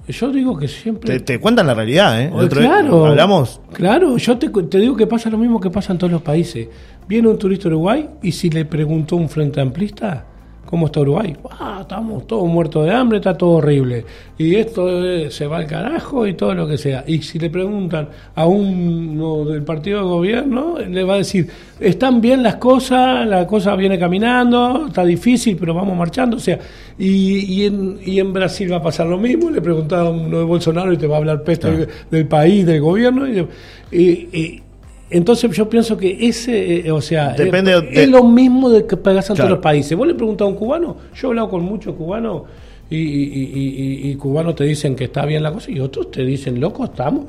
Yo 0.08 0.32
digo 0.32 0.58
que 0.58 0.68
siempre. 0.68 1.14
Te, 1.14 1.20
te 1.20 1.40
cuentan 1.40 1.68
la 1.68 1.76
realidad, 1.76 2.20
¿eh? 2.22 2.32
Oh, 2.34 2.42
día 2.42 2.50
claro. 2.50 3.06
Hablamos. 3.08 3.62
Claro, 3.74 4.18
yo 4.18 4.38
te, 4.40 4.50
te 4.50 4.80
digo 4.80 4.96
que 4.96 5.06
pasa 5.06 5.30
lo 5.30 5.38
mismo 5.38 5.60
que 5.60 5.70
pasa 5.70 5.94
en 5.94 6.00
todos 6.00 6.12
los 6.12 6.22
países. 6.24 6.68
Viene 7.08 7.28
un 7.28 7.38
turista 7.38 7.68
Uruguay 7.68 8.08
y 8.24 8.32
si 8.32 8.50
le 8.50 8.66
preguntó 8.66 9.16
a 9.16 9.20
un 9.20 9.30
frente 9.30 9.62
amplista, 9.62 10.26
¿cómo 10.66 10.88
está 10.88 11.02
Uruguay? 11.02 11.36
Ah, 11.52 11.78
estamos 11.82 12.26
todos 12.26 12.48
muertos 12.50 12.84
de 12.86 12.92
hambre, 12.92 13.20
está 13.20 13.38
todo 13.38 13.52
horrible. 13.58 14.04
Y 14.40 14.56
esto 14.56 15.06
eh, 15.06 15.30
se 15.30 15.46
va 15.46 15.58
al 15.58 15.68
carajo 15.68 16.26
y 16.26 16.34
todo 16.34 16.56
lo 16.56 16.68
que 16.68 16.80
sea. 16.80 17.04
Y 17.06 17.22
si 17.22 17.38
le 17.38 17.52
preguntan 17.52 18.10
a 18.34 18.48
uno 18.48 19.46
del 19.46 19.62
partido 19.62 20.00
de 20.00 20.06
gobierno, 20.06 20.80
le 20.80 21.04
va 21.04 21.14
a 21.14 21.18
decir, 21.18 21.48
están 21.80 22.22
bien 22.22 22.42
las 22.42 22.56
cosas, 22.56 23.28
la 23.28 23.46
cosa 23.46 23.76
viene 23.76 24.00
caminando, 24.00 24.86
está 24.88 25.06
difícil, 25.06 25.56
pero 25.60 25.76
vamos 25.76 25.96
marchando. 25.96 26.38
O 26.38 26.40
sea, 26.40 26.58
y, 26.98 27.38
y, 27.62 27.66
en, 27.66 28.00
y 28.04 28.20
en 28.20 28.34
Brasil 28.34 28.72
va 28.72 28.78
a 28.78 28.82
pasar 28.82 29.06
lo 29.06 29.20
mismo. 29.20 29.52
Le 29.52 29.62
preguntaba 29.62 30.08
a 30.08 30.12
uno 30.12 30.40
de 30.40 30.44
Bolsonaro 30.44 30.92
y 30.92 30.98
te 30.98 31.06
va 31.06 31.18
a 31.18 31.20
hablar 31.20 31.44
peste 31.44 31.70
Claro. 31.70 31.86
del 32.10 32.28
país, 32.28 32.66
del 32.66 32.82
gobierno. 32.82 33.28
Y- 33.28 33.48
y- 33.92 34.62
entonces 35.10 35.52
yo 35.52 35.70
pienso 35.70 35.98
que 35.98 36.28
ese, 36.28 36.88
eh, 36.88 36.92
o 36.92 37.02
sea, 37.02 37.34
Depende 37.34 37.72
eh, 37.74 37.82
de- 37.82 38.04
es 38.04 38.10
lo 38.10 38.24
mismo 38.24 38.70
de 38.70 38.86
que 38.86 38.98
pagas 38.98 39.30
en 39.30 39.36
Claro. 39.36 39.50
todos 39.50 39.58
los 39.58 39.64
países. 39.64 39.98
Vos 39.98 40.08
le 40.08 40.14
preguntás 40.16 40.46
a 40.46 40.50
un 40.50 40.56
cubano, 40.56 40.98
yo 41.16 41.28
he 41.28 41.30
hablado 41.32 41.50
con 41.50 41.64
muchos 41.64 41.96
cubanos 41.96 42.44
y, 42.90 42.98
y- 42.98 43.52
y- 43.56 44.08
y- 44.08 44.12
y 44.12 44.16
cubanos 44.16 44.56
te 44.56 44.64
dicen 44.64 44.96
que 44.96 45.06
está 45.06 45.26
bien 45.26 45.42
la 45.44 45.52
cosa 45.52 45.72
y 45.72 45.80
otros 45.80 46.12
te 46.12 46.24
dicen, 46.26 46.60
loco, 46.60 46.86
estamos. 46.86 47.26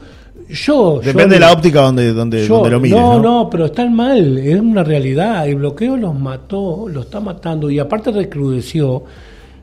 Yo, 0.49 1.00
yo- 1.00 1.00
Depende 1.00 1.35
de 1.37 1.40
la 1.40 1.52
óptica 1.52 1.80
donde, 1.80 2.12
donde, 2.12 2.47
yo- 2.47 2.54
donde 2.56 2.71
lo 2.71 2.80
mires, 2.80 2.97
no, 2.99 3.14
¿no? 3.18 3.23
no, 3.45 3.50
pero 3.50 3.66
están 3.66 3.92
mal, 3.95 4.38
es 4.38 4.61
una 4.61 4.85
realidad. 4.85 5.49
El 5.49 5.56
bloqueo 5.56 5.97
los 5.97 6.14
mató, 6.18 6.87
los 6.88 7.06
está 7.06 7.21
matando 7.21 7.68
y 7.71 7.78
aparte 7.80 8.12
recrudeció. 8.12 9.02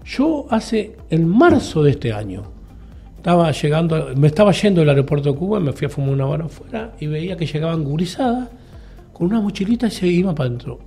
Yo 0.06 0.46
hace, 0.50 0.94
en 1.10 1.28
marzo 1.28 1.84
de 1.84 1.92
este 1.92 2.12
año, 2.12 2.44
estaba 3.24 3.54
llegando, 3.54 4.10
me 4.18 4.28
estaba 4.28 4.52
yendo 4.52 4.82
del 4.82 4.90
aeropuerto 4.90 5.32
de 5.32 5.40
Cuba, 5.40 5.58
me 5.62 5.72
fui 5.72 5.88
a 5.88 5.90
fumar 5.90 6.10
una 6.10 6.28
hora 6.28 6.44
afuera 6.44 6.92
y 7.00 7.08
veía 7.08 7.38
que 7.38 7.46
llegaban 7.46 7.86
gurizadas 7.86 8.50
con 9.14 9.28
una 9.28 9.40
mochilita 9.40 9.88
y 9.88 9.92
se 9.92 10.08
iban 10.08 10.36
para 10.36 10.48
adentro. 10.48 10.80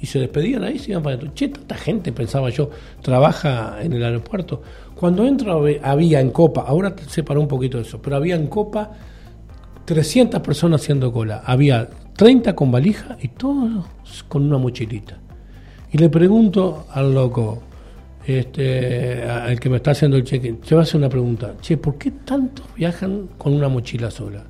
Y 0.00 0.06
se 0.06 0.20
despedían 0.20 0.62
ahí, 0.62 0.78
se 0.78 0.92
iban 0.92 1.02
para 1.02 1.16
adentro. 1.16 1.34
Che, 1.34 1.48
tanta 1.48 1.74
gente, 1.74 2.12
pensaba 2.12 2.48
yo, 2.50 2.70
trabaja 3.02 3.82
en 3.82 3.92
el 3.92 4.04
aeropuerto. 4.04 4.62
Cuando 4.94 5.26
entro 5.26 5.64
había 5.82 6.20
en 6.20 6.30
Copa, 6.30 6.60
ahora 6.64 6.94
se 7.08 7.24
paró 7.24 7.40
un 7.40 7.48
poquito 7.48 7.80
eso, 7.80 8.00
pero 8.00 8.14
había 8.14 8.36
en 8.36 8.46
Copa 8.46 8.92
300 9.84 10.42
personas 10.42 10.82
haciendo 10.82 11.12
cola. 11.12 11.42
Había 11.44 11.90
30 12.14 12.54
con 12.54 12.70
valija 12.70 13.16
y 13.20 13.26
todos 13.26 13.84
con 14.28 14.44
una 14.44 14.58
mochilita. 14.58 15.18
Y 15.90 15.98
le 15.98 16.08
pregunto 16.08 16.86
al 16.92 17.12
loco, 17.12 17.64
este, 18.26 19.22
al 19.22 19.58
que 19.58 19.68
me 19.70 19.76
está 19.76 19.92
haciendo 19.92 20.16
el 20.16 20.24
check-in, 20.24 20.60
se 20.62 20.74
va 20.74 20.82
a 20.82 20.84
hacer 20.84 20.96
una 20.96 21.08
pregunta, 21.08 21.54
che, 21.60 21.76
¿por 21.76 21.96
qué 21.96 22.10
tantos 22.10 22.66
viajan 22.76 23.28
con 23.38 23.54
una 23.54 23.68
mochila 23.68 24.10
sola? 24.10 24.44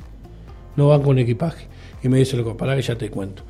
No 0.76 0.88
van 0.88 1.02
con 1.02 1.18
equipaje. 1.18 1.66
Y 2.02 2.08
me 2.08 2.18
dice, 2.18 2.36
loco, 2.36 2.56
para 2.56 2.74
que 2.74 2.82
ya 2.82 2.96
te 2.96 3.10
cuento. 3.10 3.42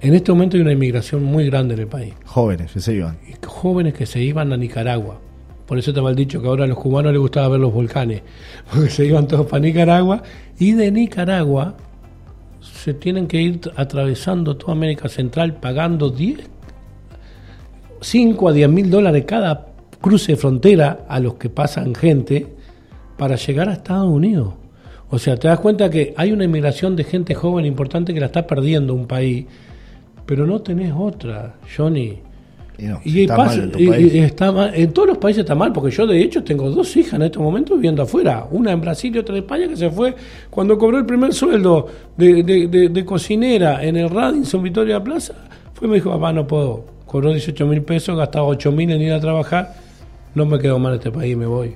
En 0.00 0.14
este 0.14 0.32
momento 0.32 0.56
hay 0.56 0.62
una 0.62 0.72
inmigración 0.72 1.22
muy 1.22 1.46
grande 1.46 1.74
en 1.74 1.80
el 1.80 1.86
país. 1.86 2.14
Jóvenes 2.24 2.72
que 2.72 2.80
se 2.80 2.94
iban. 2.94 3.18
Jóvenes 3.46 3.94
que 3.94 4.06
se 4.06 4.20
iban 4.20 4.52
a 4.52 4.56
Nicaragua. 4.56 5.20
Por 5.66 5.78
eso 5.78 5.94
te 5.94 6.02
mal 6.02 6.14
dicho 6.14 6.42
que 6.42 6.46
ahora 6.46 6.64
a 6.64 6.66
los 6.66 6.78
cubanos 6.78 7.12
les 7.12 7.20
gustaba 7.20 7.48
ver 7.48 7.60
los 7.60 7.72
volcanes, 7.72 8.22
porque 8.70 8.90
se 8.90 9.06
iban 9.06 9.26
todos 9.26 9.46
para 9.46 9.60
Nicaragua. 9.60 10.22
Y 10.58 10.72
de 10.72 10.90
Nicaragua 10.90 11.76
se 12.60 12.94
tienen 12.94 13.26
que 13.26 13.40
ir 13.40 13.60
atravesando 13.76 14.56
toda 14.56 14.72
América 14.72 15.08
Central 15.08 15.54
pagando 15.54 16.10
10 16.10 16.50
5 18.04 18.48
a 18.50 18.52
10 18.52 18.68
mil 18.68 18.90
dólares 18.90 19.24
cada 19.26 19.66
cruce 20.00 20.32
de 20.32 20.36
frontera 20.36 21.06
a 21.08 21.18
los 21.20 21.34
que 21.34 21.48
pasan 21.48 21.94
gente 21.94 22.46
para 23.16 23.36
llegar 23.36 23.70
a 23.70 23.72
Estados 23.72 24.10
Unidos. 24.10 24.52
O 25.08 25.18
sea, 25.18 25.36
te 25.38 25.48
das 25.48 25.58
cuenta 25.58 25.88
que 25.88 26.12
hay 26.16 26.30
una 26.30 26.44
inmigración 26.44 26.96
de 26.96 27.04
gente 27.04 27.34
joven 27.34 27.64
importante 27.64 28.12
que 28.12 28.20
la 28.20 28.26
está 28.26 28.46
perdiendo 28.46 28.92
un 28.92 29.06
país, 29.06 29.46
pero 30.26 30.46
no 30.46 30.60
tenés 30.60 30.92
otra, 30.94 31.54
Johnny. 31.74 32.18
Y, 33.04 33.22
está 33.22 33.36
mal 33.38 33.72
en, 33.78 34.24
está 34.24 34.74
en 34.74 34.92
todos 34.92 35.08
los 35.08 35.18
países 35.18 35.40
está 35.42 35.54
mal, 35.54 35.72
porque 35.72 35.90
yo 35.90 36.06
de 36.06 36.20
hecho 36.20 36.44
tengo 36.44 36.68
dos 36.70 36.94
hijas 36.96 37.14
en 37.14 37.22
estos 37.22 37.40
momentos 37.40 37.76
viviendo 37.76 38.02
afuera, 38.02 38.46
una 38.50 38.72
en 38.72 38.80
Brasil 38.82 39.14
y 39.14 39.18
otra 39.18 39.36
en 39.36 39.44
España, 39.44 39.68
que 39.68 39.76
se 39.76 39.90
fue 39.90 40.14
cuando 40.50 40.76
cobró 40.76 40.98
el 40.98 41.06
primer 41.06 41.32
sueldo 41.32 41.86
de, 42.18 42.42
de 42.42 43.04
cocinera 43.04 43.82
en 43.82 43.96
el 43.96 44.10
Radisson 44.10 44.62
Victoria 44.62 45.02
Plaza, 45.02 45.34
fue 45.72 45.86
y 45.86 45.90
me 45.90 45.96
dijo, 45.96 46.10
papá, 46.10 46.32
no 46.32 46.46
puedo, 46.46 46.93
cobró 47.14 47.30
18 47.30 47.66
mil 47.66 47.80
pesos, 47.82 48.18
gastaba 48.18 48.44
8 48.46 48.72
mil 48.72 48.90
en 48.90 49.00
ir 49.00 49.12
a 49.12 49.20
trabajar, 49.20 49.72
no 50.34 50.46
me 50.46 50.58
quedo 50.58 50.80
mal 50.80 50.94
este 50.94 51.12
país, 51.12 51.36
me 51.36 51.46
voy. 51.46 51.72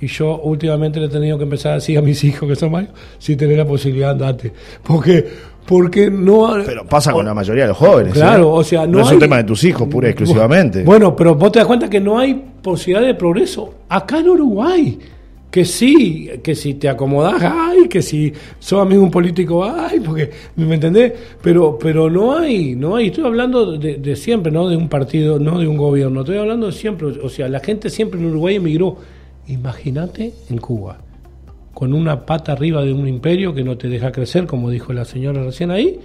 Y 0.00 0.08
yo 0.08 0.40
últimamente 0.40 0.98
le 0.98 1.06
he 1.06 1.08
tenido 1.08 1.38
que 1.38 1.44
empezar 1.44 1.70
a 1.70 1.74
decir 1.76 1.96
a 1.98 2.02
mis 2.02 2.24
hijos 2.24 2.48
que 2.48 2.56
son 2.56 2.72
mayores, 2.72 2.92
si 3.16 3.36
tener 3.36 3.58
la 3.58 3.64
posibilidad 3.64 4.08
de 4.08 4.12
andarte. 4.12 4.52
Porque, 4.82 5.24
porque 5.64 6.10
no... 6.10 6.56
Pero 6.66 6.84
pasa 6.84 7.12
con 7.12 7.24
la 7.24 7.32
mayoría 7.32 7.62
de 7.62 7.68
los 7.68 7.76
jóvenes. 7.76 8.12
Claro, 8.12 8.42
¿eh? 8.42 8.58
o 8.58 8.64
sea, 8.64 8.84
no, 8.84 9.02
es 9.02 9.12
un 9.12 9.20
tema 9.20 9.36
de 9.36 9.44
tus 9.44 9.62
hijos, 9.62 9.86
pura 9.86 10.08
y 10.08 10.10
exclusivamente. 10.10 10.82
Bueno, 10.82 11.14
pero 11.14 11.36
vos 11.36 11.52
te 11.52 11.60
das 11.60 11.68
cuenta 11.68 11.88
que 11.88 12.00
no 12.00 12.18
hay 12.18 12.34
posibilidad 12.60 13.06
de 13.06 13.14
progreso. 13.14 13.74
Acá 13.88 14.18
en 14.18 14.30
Uruguay 14.30 14.98
que 15.52 15.66
sí, 15.66 16.30
que 16.42 16.54
si 16.54 16.74
te 16.74 16.88
acomodás, 16.88 17.42
ay, 17.42 17.86
que 17.86 18.00
si 18.00 18.32
sos 18.58 18.80
amigo 18.80 19.02
un 19.02 19.10
político, 19.10 19.62
ay, 19.62 20.00
porque, 20.00 20.30
¿me 20.56 20.76
entendés? 20.76 21.12
Pero, 21.42 21.78
pero 21.78 22.08
no 22.08 22.38
hay, 22.38 22.74
no 22.74 22.96
hay, 22.96 23.08
estoy 23.08 23.26
hablando 23.26 23.76
de, 23.76 24.16
siempre, 24.16 24.50
no 24.50 24.66
de 24.66 24.78
un 24.78 24.88
partido, 24.88 25.38
no 25.38 25.58
de 25.58 25.68
un 25.68 25.76
gobierno, 25.76 26.20
estoy 26.20 26.38
hablando 26.38 26.68
de 26.68 26.72
siempre, 26.72 27.08
o 27.08 27.28
sea, 27.28 27.48
la 27.48 27.60
gente 27.60 27.90
siempre 27.90 28.18
en 28.18 28.28
Uruguay 28.28 28.56
emigró, 28.56 28.96
imagínate 29.46 30.32
en 30.48 30.56
Cuba, 30.56 30.96
con 31.74 31.92
una 31.92 32.24
pata 32.24 32.52
arriba 32.52 32.82
de 32.82 32.94
un 32.94 33.06
imperio 33.06 33.54
que 33.54 33.62
no 33.62 33.76
te 33.76 33.88
deja 33.88 34.10
crecer, 34.10 34.46
como 34.46 34.70
dijo 34.70 34.94
la 34.94 35.04
señora 35.04 35.44
recién 35.44 35.70
ahí, 35.70 36.00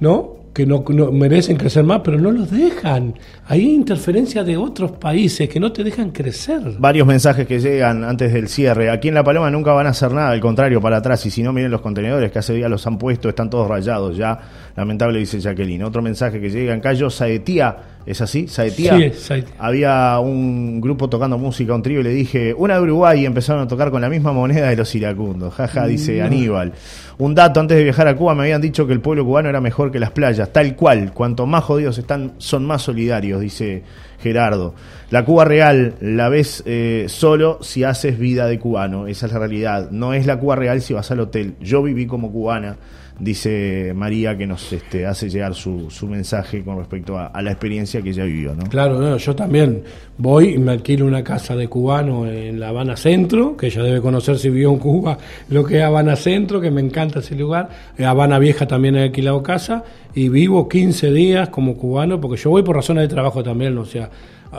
¿no? 0.00 0.41
Que 0.52 0.66
no, 0.66 0.82
merecen 1.12 1.56
crecer 1.56 1.84
más, 1.84 2.00
pero 2.04 2.18
no 2.18 2.30
los 2.30 2.50
dejan. 2.50 3.14
Hay 3.46 3.70
interferencia 3.70 4.44
de 4.44 4.56
otros 4.56 4.92
países 4.92 5.48
que 5.48 5.58
no 5.58 5.72
te 5.72 5.82
dejan 5.82 6.10
crecer. 6.10 6.60
Varios 6.78 7.06
mensajes 7.06 7.46
que 7.46 7.58
llegan 7.58 8.04
antes 8.04 8.32
del 8.32 8.48
cierre. 8.48 8.90
Aquí 8.90 9.08
en 9.08 9.14
La 9.14 9.24
Paloma 9.24 9.50
nunca 9.50 9.72
van 9.72 9.86
a 9.86 9.90
hacer 9.90 10.12
nada, 10.12 10.30
al 10.30 10.40
contrario, 10.40 10.80
para 10.80 10.98
atrás. 10.98 11.24
Y 11.24 11.30
si 11.30 11.42
no, 11.42 11.52
miren 11.52 11.70
los 11.70 11.80
contenedores 11.80 12.30
que 12.30 12.38
hace 12.38 12.52
día 12.52 12.68
los 12.68 12.86
han 12.86 12.98
puesto, 12.98 13.28
están 13.28 13.48
todos 13.48 13.66
rayados 13.68 14.16
ya. 14.16 14.38
Lamentable, 14.76 15.18
dice 15.18 15.40
Jacqueline. 15.40 15.84
Otro 15.84 16.02
mensaje 16.02 16.40
que 16.40 16.50
llega 16.50 16.78
Cayo 16.80 17.08
Saetía. 17.08 17.76
¿Es 18.06 18.20
así? 18.20 18.48
Saetía. 18.48 19.12
Sí, 19.12 19.44
Había 19.58 20.18
un 20.18 20.80
grupo 20.80 21.08
tocando 21.08 21.38
música, 21.38 21.74
un 21.74 21.82
trío, 21.82 22.00
y 22.00 22.02
le 22.02 22.10
dije, 22.10 22.54
una 22.54 22.74
de 22.74 22.80
Uruguay, 22.80 23.20
y 23.22 23.26
empezaron 23.26 23.62
a 23.62 23.68
tocar 23.68 23.90
con 23.90 24.00
la 24.00 24.08
misma 24.08 24.32
moneda 24.32 24.68
de 24.68 24.76
los 24.76 24.94
iracundos. 24.94 25.54
Jaja, 25.54 25.86
dice 25.86 26.22
Aníbal. 26.22 26.72
Un 27.18 27.34
dato, 27.34 27.60
antes 27.60 27.76
de 27.76 27.84
viajar 27.84 28.08
a 28.08 28.16
Cuba 28.16 28.34
me 28.34 28.42
habían 28.42 28.60
dicho 28.60 28.86
que 28.86 28.92
el 28.92 29.00
pueblo 29.00 29.24
cubano 29.24 29.48
era 29.48 29.60
mejor 29.60 29.92
que 29.92 30.00
las 30.00 30.10
playas, 30.10 30.52
tal 30.52 30.74
cual, 30.74 31.12
cuanto 31.12 31.46
más 31.46 31.62
jodidos 31.64 31.98
están, 31.98 32.32
son 32.38 32.64
más 32.64 32.82
solidarios, 32.82 33.40
dice 33.40 33.84
Gerardo. 34.20 34.74
La 35.10 35.24
Cuba 35.24 35.44
real 35.44 35.94
la 36.00 36.28
ves 36.28 36.62
eh, 36.66 37.04
solo 37.08 37.58
si 37.60 37.84
haces 37.84 38.18
vida 38.18 38.46
de 38.46 38.58
cubano, 38.58 39.06
esa 39.06 39.26
es 39.26 39.32
la 39.32 39.38
realidad. 39.38 39.90
No 39.90 40.14
es 40.14 40.26
la 40.26 40.38
Cuba 40.38 40.56
real 40.56 40.80
si 40.80 40.94
vas 40.94 41.10
al 41.10 41.20
hotel. 41.20 41.54
Yo 41.60 41.82
viví 41.82 42.06
como 42.06 42.32
cubana 42.32 42.76
dice 43.18 43.92
María 43.94 44.36
que 44.36 44.46
nos 44.46 44.72
este, 44.72 45.06
hace 45.06 45.28
llegar 45.28 45.54
su, 45.54 45.90
su 45.90 46.06
mensaje 46.06 46.62
con 46.64 46.78
respecto 46.78 47.18
a, 47.18 47.40
la 47.42 47.50
experiencia 47.50 48.02
que 48.02 48.10
ella 48.10 48.24
vivió. 48.24 48.54
¿no? 48.54 48.64
Claro, 48.64 49.16
yo 49.16 49.34
también 49.34 49.82
voy 50.18 50.54
y 50.54 50.58
me 50.58 50.72
alquilo 50.72 51.06
una 51.06 51.24
casa 51.24 51.56
de 51.56 51.68
cubano 51.68 52.26
en 52.26 52.60
La 52.60 52.68
Habana 52.68 52.96
Centro, 52.96 53.56
que 53.56 53.66
ella 53.66 53.82
debe 53.82 54.00
conocer 54.00 54.38
si 54.38 54.50
vivió 54.50 54.70
en 54.70 54.78
Cuba 54.78 55.18
lo 55.48 55.64
que 55.64 55.78
es 55.78 55.82
Habana 55.82 56.16
Centro, 56.16 56.60
que 56.60 56.70
me 56.70 56.80
encanta 56.80 57.20
ese 57.20 57.34
lugar. 57.34 57.68
En 57.96 58.04
Habana 58.06 58.38
Vieja 58.38 58.66
también 58.66 58.96
he 58.96 59.02
alquilado 59.04 59.42
casa 59.42 59.84
y 60.14 60.28
vivo 60.28 60.68
15 60.68 61.12
días 61.12 61.48
como 61.48 61.76
cubano, 61.76 62.20
porque 62.20 62.40
yo 62.40 62.50
voy 62.50 62.62
por 62.62 62.76
razones 62.76 63.02
de 63.02 63.08
trabajo 63.08 63.42
también, 63.42 63.76
o 63.78 63.84
sea, 63.84 64.10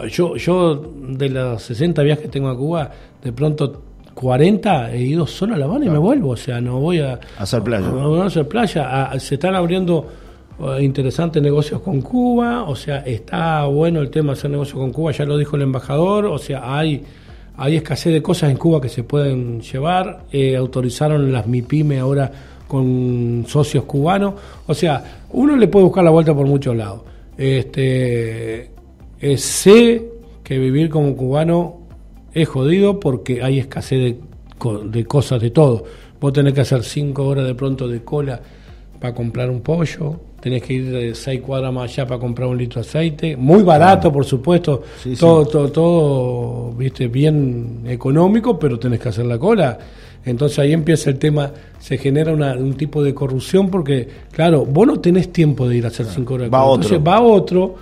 yo, 0.09 0.35
yo 0.37 0.75
de 0.75 1.29
los 1.29 1.61
60 1.63 2.01
viajes 2.01 2.23
que 2.23 2.29
tengo 2.29 2.49
a 2.49 2.57
Cuba, 2.57 2.91
de 3.21 3.31
pronto 3.31 3.92
40 4.13 4.93
he 4.93 5.01
ido 5.01 5.25
solo 5.25 5.55
a 5.55 5.57
La 5.57 5.65
Habana 5.65 5.85
y 5.85 5.89
me 5.89 5.97
vuelvo, 5.97 6.29
o 6.29 6.37
sea, 6.37 6.61
no 6.61 6.79
voy 6.79 6.99
a, 6.99 7.19
hacer 7.37 7.61
playa. 7.63 7.87
No, 7.87 8.09
voy 8.09 8.21
a 8.21 8.25
hacer 8.25 8.47
playa. 8.47 9.09
se 9.19 9.35
están 9.35 9.55
abriendo 9.55 10.07
eh, 10.59 10.83
interesantes 10.83 11.41
negocios 11.41 11.81
con 11.81 12.01
Cuba, 12.01 12.63
o 12.63 12.75
sea, 12.75 12.99
está 12.99 13.65
bueno 13.65 14.01
el 14.01 14.09
tema 14.09 14.33
de 14.33 14.39
hacer 14.39 14.51
negocios 14.51 14.79
con 14.79 14.91
Cuba, 14.91 15.11
ya 15.11 15.25
lo 15.25 15.37
dijo 15.37 15.55
el 15.55 15.63
embajador, 15.63 16.25
o 16.25 16.37
sea, 16.37 16.77
hay 16.77 17.03
hay 17.55 17.75
escasez 17.75 18.13
de 18.13 18.21
cosas 18.21 18.49
en 18.49 18.57
Cuba 18.57 18.81
que 18.81 18.89
se 18.89 19.03
pueden 19.03 19.61
llevar, 19.61 20.25
eh, 20.31 20.55
autorizaron 20.55 21.31
las 21.31 21.45
MIPYME 21.45 21.99
ahora 21.99 22.31
con 22.67 23.45
socios 23.47 23.83
cubanos, 23.83 24.33
o 24.65 24.73
sea, 24.73 25.21
uno 25.31 25.55
le 25.55 25.67
puede 25.67 25.85
buscar 25.85 26.03
la 26.03 26.09
vuelta 26.09 26.33
por 26.33 26.47
muchos 26.47 26.75
lados. 26.75 27.01
Este, 27.37 28.71
eh, 29.19 29.37
sé 29.37 30.09
que 30.43 30.57
vivir 30.57 30.89
como 30.89 31.15
cubano 31.15 31.82
es 32.33 32.47
jodido 32.47 32.99
porque 32.99 33.43
hay 33.43 33.59
escasez 33.59 33.99
de, 33.99 34.19
de 34.85 35.05
cosas 35.05 35.41
de 35.41 35.51
todo. 35.51 35.83
Vos 36.19 36.33
tenés 36.33 36.53
que 36.53 36.61
hacer 36.61 36.83
cinco 36.83 37.25
horas 37.25 37.45
de 37.45 37.55
pronto 37.55 37.87
de 37.87 38.03
cola 38.03 38.41
para 38.99 39.13
comprar 39.13 39.49
un 39.49 39.59
pollo, 39.59 40.15
tenés 40.39 40.63
que 40.63 40.73
ir 40.73 40.89
de 40.89 41.13
seis 41.13 41.41
cuadras 41.41 41.73
más 41.73 41.91
allá 41.91 42.07
para 42.07 42.19
comprar 42.21 42.47
un 42.47 42.57
litro 42.57 42.81
de 42.81 42.87
aceite, 42.87 43.35
muy 43.35 43.61
barato 43.63 44.11
por 44.11 44.23
supuesto, 44.23 44.83
todo, 45.19 45.45
todo, 45.45 45.69
todo, 45.69 46.71
viste, 46.71 47.07
bien 47.07 47.81
económico, 47.85 48.57
pero 48.57 48.79
tenés 48.79 49.01
que 49.01 49.09
hacer 49.09 49.25
la 49.25 49.37
cola. 49.37 49.77
Entonces 50.25 50.59
ahí 50.59 50.71
empieza 50.71 51.09
el 51.09 51.19
tema, 51.19 51.51
se 51.79 51.97
genera 51.97 52.31
un 52.31 52.75
tipo 52.75 53.03
de 53.03 53.13
corrupción 53.13 53.69
porque, 53.69 54.07
claro, 54.31 54.65
vos 54.65 54.87
no 54.87 55.01
tenés 55.01 55.33
tiempo 55.33 55.67
de 55.67 55.75
ir 55.75 55.83
a 55.83 55.89
hacer 55.89 56.05
cinco 56.05 56.35
horas. 56.35 56.49
Va 56.49 56.63
otro. 56.63 56.83
Entonces 56.83 57.05
va 57.05 57.21
otro 57.21 57.75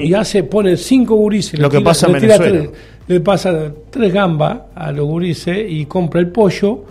y 0.00 0.14
hace, 0.14 0.44
pone 0.44 0.76
cinco 0.76 1.16
gurises. 1.16 1.58
Lo 1.58 1.68
que 1.68 1.80
pasa 1.80 2.06
en 2.06 2.12
Venezuela 2.12 2.70
le 3.08 3.20
pasa 3.20 3.72
tres 3.90 4.12
gambas 4.12 4.60
a 4.74 4.92
los 4.92 5.06
gurises 5.06 5.66
y 5.68 5.86
compra 5.86 6.20
el 6.20 6.28
pollo 6.28 6.84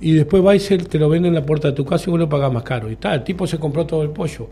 y 0.00 0.12
después 0.12 0.44
va 0.44 0.54
y 0.54 0.60
se, 0.60 0.78
te 0.78 0.98
lo 0.98 1.08
vende 1.08 1.28
en 1.28 1.34
la 1.34 1.44
puerta 1.44 1.68
de 1.68 1.74
tu 1.74 1.84
casa 1.84 2.04
y 2.06 2.10
vos 2.10 2.20
lo 2.20 2.28
pagas 2.28 2.52
más 2.52 2.62
caro. 2.62 2.90
Y 2.90 2.96
tal, 2.96 3.14
el 3.14 3.24
tipo 3.24 3.46
se 3.46 3.58
compró 3.58 3.84
todo 3.84 4.02
el 4.02 4.10
pollo, 4.10 4.48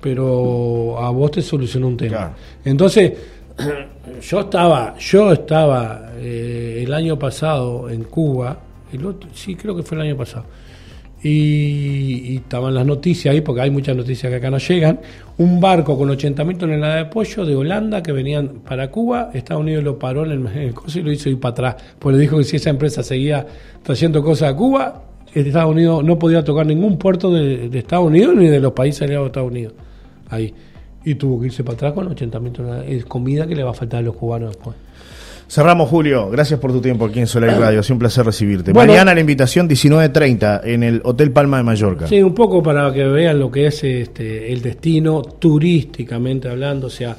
pero 0.00 0.98
a 0.98 1.10
vos 1.10 1.30
te 1.30 1.42
solucionó 1.42 1.88
un 1.88 1.96
tema. 1.96 2.34
Entonces, 2.64 3.12
yo 4.22 4.40
estaba, 4.40 4.96
yo 4.98 5.32
estaba 5.32 6.12
eh, 6.18 6.82
el 6.84 6.92
año 6.92 7.18
pasado 7.18 7.88
en 7.88 8.04
Cuba, 8.04 8.58
el 8.92 9.06
otro, 9.06 9.30
sí, 9.32 9.54
creo 9.54 9.74
que 9.74 9.82
fue 9.82 9.96
el 9.96 10.02
año 10.02 10.16
pasado 10.16 10.44
y, 11.22 12.36
estaban 12.36 12.74
las 12.74 12.86
noticias 12.86 13.32
ahí, 13.32 13.40
porque 13.40 13.62
hay 13.62 13.70
muchas 13.70 13.96
noticias 13.96 14.30
que 14.30 14.36
acá 14.36 14.50
no 14.50 14.58
llegan, 14.58 15.00
un 15.38 15.60
barco 15.60 15.96
con 15.98 16.08
80.000 16.08 16.58
toneladas 16.58 17.04
de 17.04 17.10
pollo 17.10 17.44
de 17.44 17.54
Holanda 17.54 18.02
que 18.02 18.12
venían 18.12 18.60
para 18.66 18.90
Cuba, 18.90 19.30
Estados 19.34 19.62
Unidos 19.62 19.84
lo 19.84 19.98
paró 19.98 20.24
en 20.24 20.46
el, 20.46 20.74
coso 20.74 20.98
y 20.98 21.02
lo 21.02 21.12
hizo 21.12 21.28
ir 21.28 21.38
para 21.38 21.52
atrás, 21.52 21.76
pues 21.98 22.16
le 22.16 22.22
dijo 22.22 22.38
que 22.38 22.44
si 22.44 22.56
esa 22.56 22.70
empresa 22.70 23.02
seguía 23.02 23.46
trayendo 23.82 24.22
cosas 24.22 24.52
a 24.52 24.56
Cuba, 24.56 25.04
Estados 25.34 25.70
Unidos 25.70 26.02
no 26.04 26.18
podía 26.18 26.42
tocar 26.42 26.66
ningún 26.66 26.98
puerto 26.98 27.32
de, 27.32 27.70
Estados 27.78 28.06
Unidos 28.06 28.34
ni 28.36 28.48
de 28.48 28.60
los 28.60 28.72
países 28.72 29.02
aliados 29.02 29.26
de 29.26 29.28
Estados 29.28 29.50
Unidos, 29.50 29.74
ahí. 30.28 30.54
Y 31.02 31.14
tuvo 31.14 31.40
que 31.40 31.46
irse 31.46 31.64
para 31.64 31.76
atrás 31.76 31.92
con 31.92 32.14
80.000 32.14 32.52
toneladas, 32.52 32.86
es 32.88 33.04
comida 33.04 33.46
que 33.46 33.54
le 33.54 33.62
va 33.62 33.70
a 33.70 33.74
faltar 33.74 34.00
a 34.00 34.02
los 34.02 34.16
cubanos 34.16 34.50
después. 34.50 34.76
Cerramos, 35.50 35.88
Julio. 35.88 36.30
Gracias 36.30 36.60
por 36.60 36.70
tu 36.70 36.80
tiempo 36.80 37.06
aquí 37.06 37.18
en 37.18 37.26
Solar 37.26 37.58
Radio. 37.58 37.82
Sido 37.82 37.96
un 37.96 37.98
placer 37.98 38.24
recibirte. 38.24 38.72
Mañana 38.72 39.12
la 39.12 39.18
invitación 39.18 39.68
19.30 39.68 40.60
en 40.62 40.84
el 40.84 41.00
Hotel 41.02 41.32
Palma 41.32 41.56
de 41.56 41.64
Mallorca. 41.64 42.06
Sí, 42.06 42.22
un 42.22 42.36
poco 42.36 42.62
para 42.62 42.92
que 42.92 43.02
vean 43.02 43.40
lo 43.40 43.50
que 43.50 43.66
es 43.66 43.82
este, 43.82 44.52
el 44.52 44.62
destino 44.62 45.22
turísticamente 45.22 46.48
hablando. 46.48 46.86
O 46.86 46.90
sea, 46.90 47.16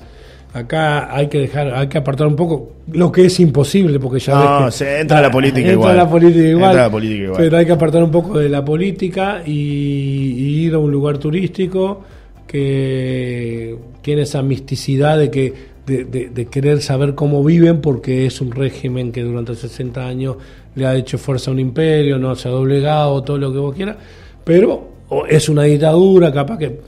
acá 0.53 1.13
hay 1.13 1.27
que 1.27 1.39
dejar, 1.39 1.75
hay 1.75 1.89
que 1.89 1.97
apartar 1.97 2.25
un 2.25 2.37
poco 2.37 2.71
lo 2.93 3.11
que 3.11 3.25
es 3.25 3.37
imposible, 3.41 3.99
porque 3.99 4.19
ya 4.19 4.33
no, 4.33 4.65
ves 4.65 4.75
se 4.75 5.01
entra 5.01 5.21
la 5.21 5.29
política 5.29 5.59
entra 5.59 5.73
igual. 5.73 5.97
La 5.97 6.09
política 6.09 6.47
igual, 6.47 6.69
Entra 6.69 6.83
la 6.83 6.91
política 6.91 7.23
igual. 7.23 7.37
Pero 7.37 7.57
hay 7.57 7.65
que 7.65 7.71
apartar 7.73 8.01
un 8.01 8.11
poco 8.11 8.39
de 8.39 8.47
la 8.47 8.63
política 8.63 9.43
y, 9.45 9.51
y 9.51 10.65
ir 10.67 10.73
a 10.75 10.77
un 10.77 10.89
lugar 10.89 11.17
turístico 11.17 12.01
que 12.47 13.77
tiene 14.01 14.21
esa 14.21 14.41
misticidad 14.41 15.17
de 15.17 15.29
que 15.29 15.70
de, 15.85 16.05
de, 16.05 16.29
de, 16.29 16.45
querer 16.45 16.81
saber 16.81 17.15
cómo 17.15 17.43
viven 17.43 17.81
porque 17.81 18.25
es 18.25 18.39
un 18.41 18.51
régimen 18.51 19.11
que 19.11 19.23
durante 19.23 19.55
60 19.55 20.05
años 20.05 20.37
le 20.75 20.85
ha 20.85 20.95
hecho 20.95 21.17
fuerza 21.17 21.51
a 21.51 21.53
un 21.53 21.59
imperio, 21.59 22.17
no 22.17 22.35
se 22.35 22.47
ha 22.47 22.51
doblegado, 22.51 23.23
todo 23.23 23.37
lo 23.37 23.51
que 23.51 23.59
vos 23.59 23.75
quieras, 23.75 23.97
pero 24.43 24.89
es 25.27 25.49
una 25.49 25.63
dictadura, 25.63 26.31
capaz 26.31 26.57
que 26.57 26.79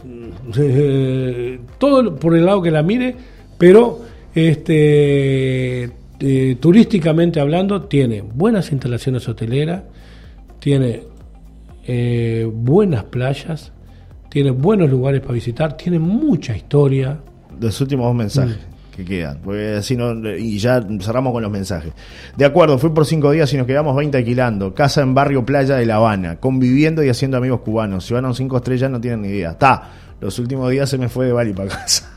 eh, 0.58 1.60
todo 1.78 2.16
por 2.16 2.36
el 2.36 2.46
lado 2.46 2.62
que 2.62 2.72
la 2.72 2.84
mire, 2.84 3.16
pero 3.58 4.02
este 4.34 5.90
eh, 6.20 6.58
turísticamente 6.60 7.40
hablando 7.40 7.84
tiene 7.84 8.22
buenas 8.22 8.72
instalaciones 8.72 9.28
hoteleras, 9.28 9.84
tiene 10.60 11.04
eh, 11.86 12.50
buenas 12.52 13.04
playas, 13.06 13.74
tiene 14.30 14.52
buenos 14.52 14.90
lugares 14.90 15.22
para 15.22 15.34
visitar, 15.34 15.76
tiene 15.76 16.00
mucha 16.00 16.56
historia. 16.56 17.20
Los 17.60 17.80
últimos 17.82 18.06
dos 18.06 18.16
mensajes. 18.16 18.73
Que 18.96 19.04
quedan. 19.04 19.40
Porque 19.44 19.78
así 19.78 19.96
no, 19.96 20.14
y 20.30 20.60
ya 20.60 20.86
cerramos 21.02 21.34
con 21.34 21.42
los 21.42 21.52
mensajes. 21.52 21.94
De 22.38 22.46
acuerdo, 22.46 22.78
fui 22.78 22.92
por 22.92 23.06
cinco 23.06 23.32
días 23.32 23.52
y 23.54 23.58
nos 23.58 23.66
quedamos 23.66 23.96
20 23.96 24.18
alquilando. 24.18 24.74
Casa 24.74 25.02
en 25.02 25.14
barrio 25.14 25.46
Playa 25.46 25.76
de 25.76 25.86
La 25.86 25.96
Habana, 25.96 26.38
conviviendo 26.40 27.04
y 27.04 27.10
haciendo 27.10 27.38
amigos 27.38 27.62
cubanos. 27.62 28.06
Si 28.06 28.14
van 28.14 28.26
a 28.26 28.28
un 28.28 28.36
cinco 28.36 28.58
estrellas 28.58 28.92
no 28.92 29.02
tienen 29.02 29.22
ni 29.24 29.30
idea. 29.30 29.52
Está, 29.52 29.90
los 30.22 30.38
últimos 30.38 30.70
días 30.70 30.90
se 30.90 30.98
me 30.98 31.10
fue 31.10 31.26
de 31.26 31.34
Bali 31.34 31.54
para 31.54 31.70
casa. 31.70 32.13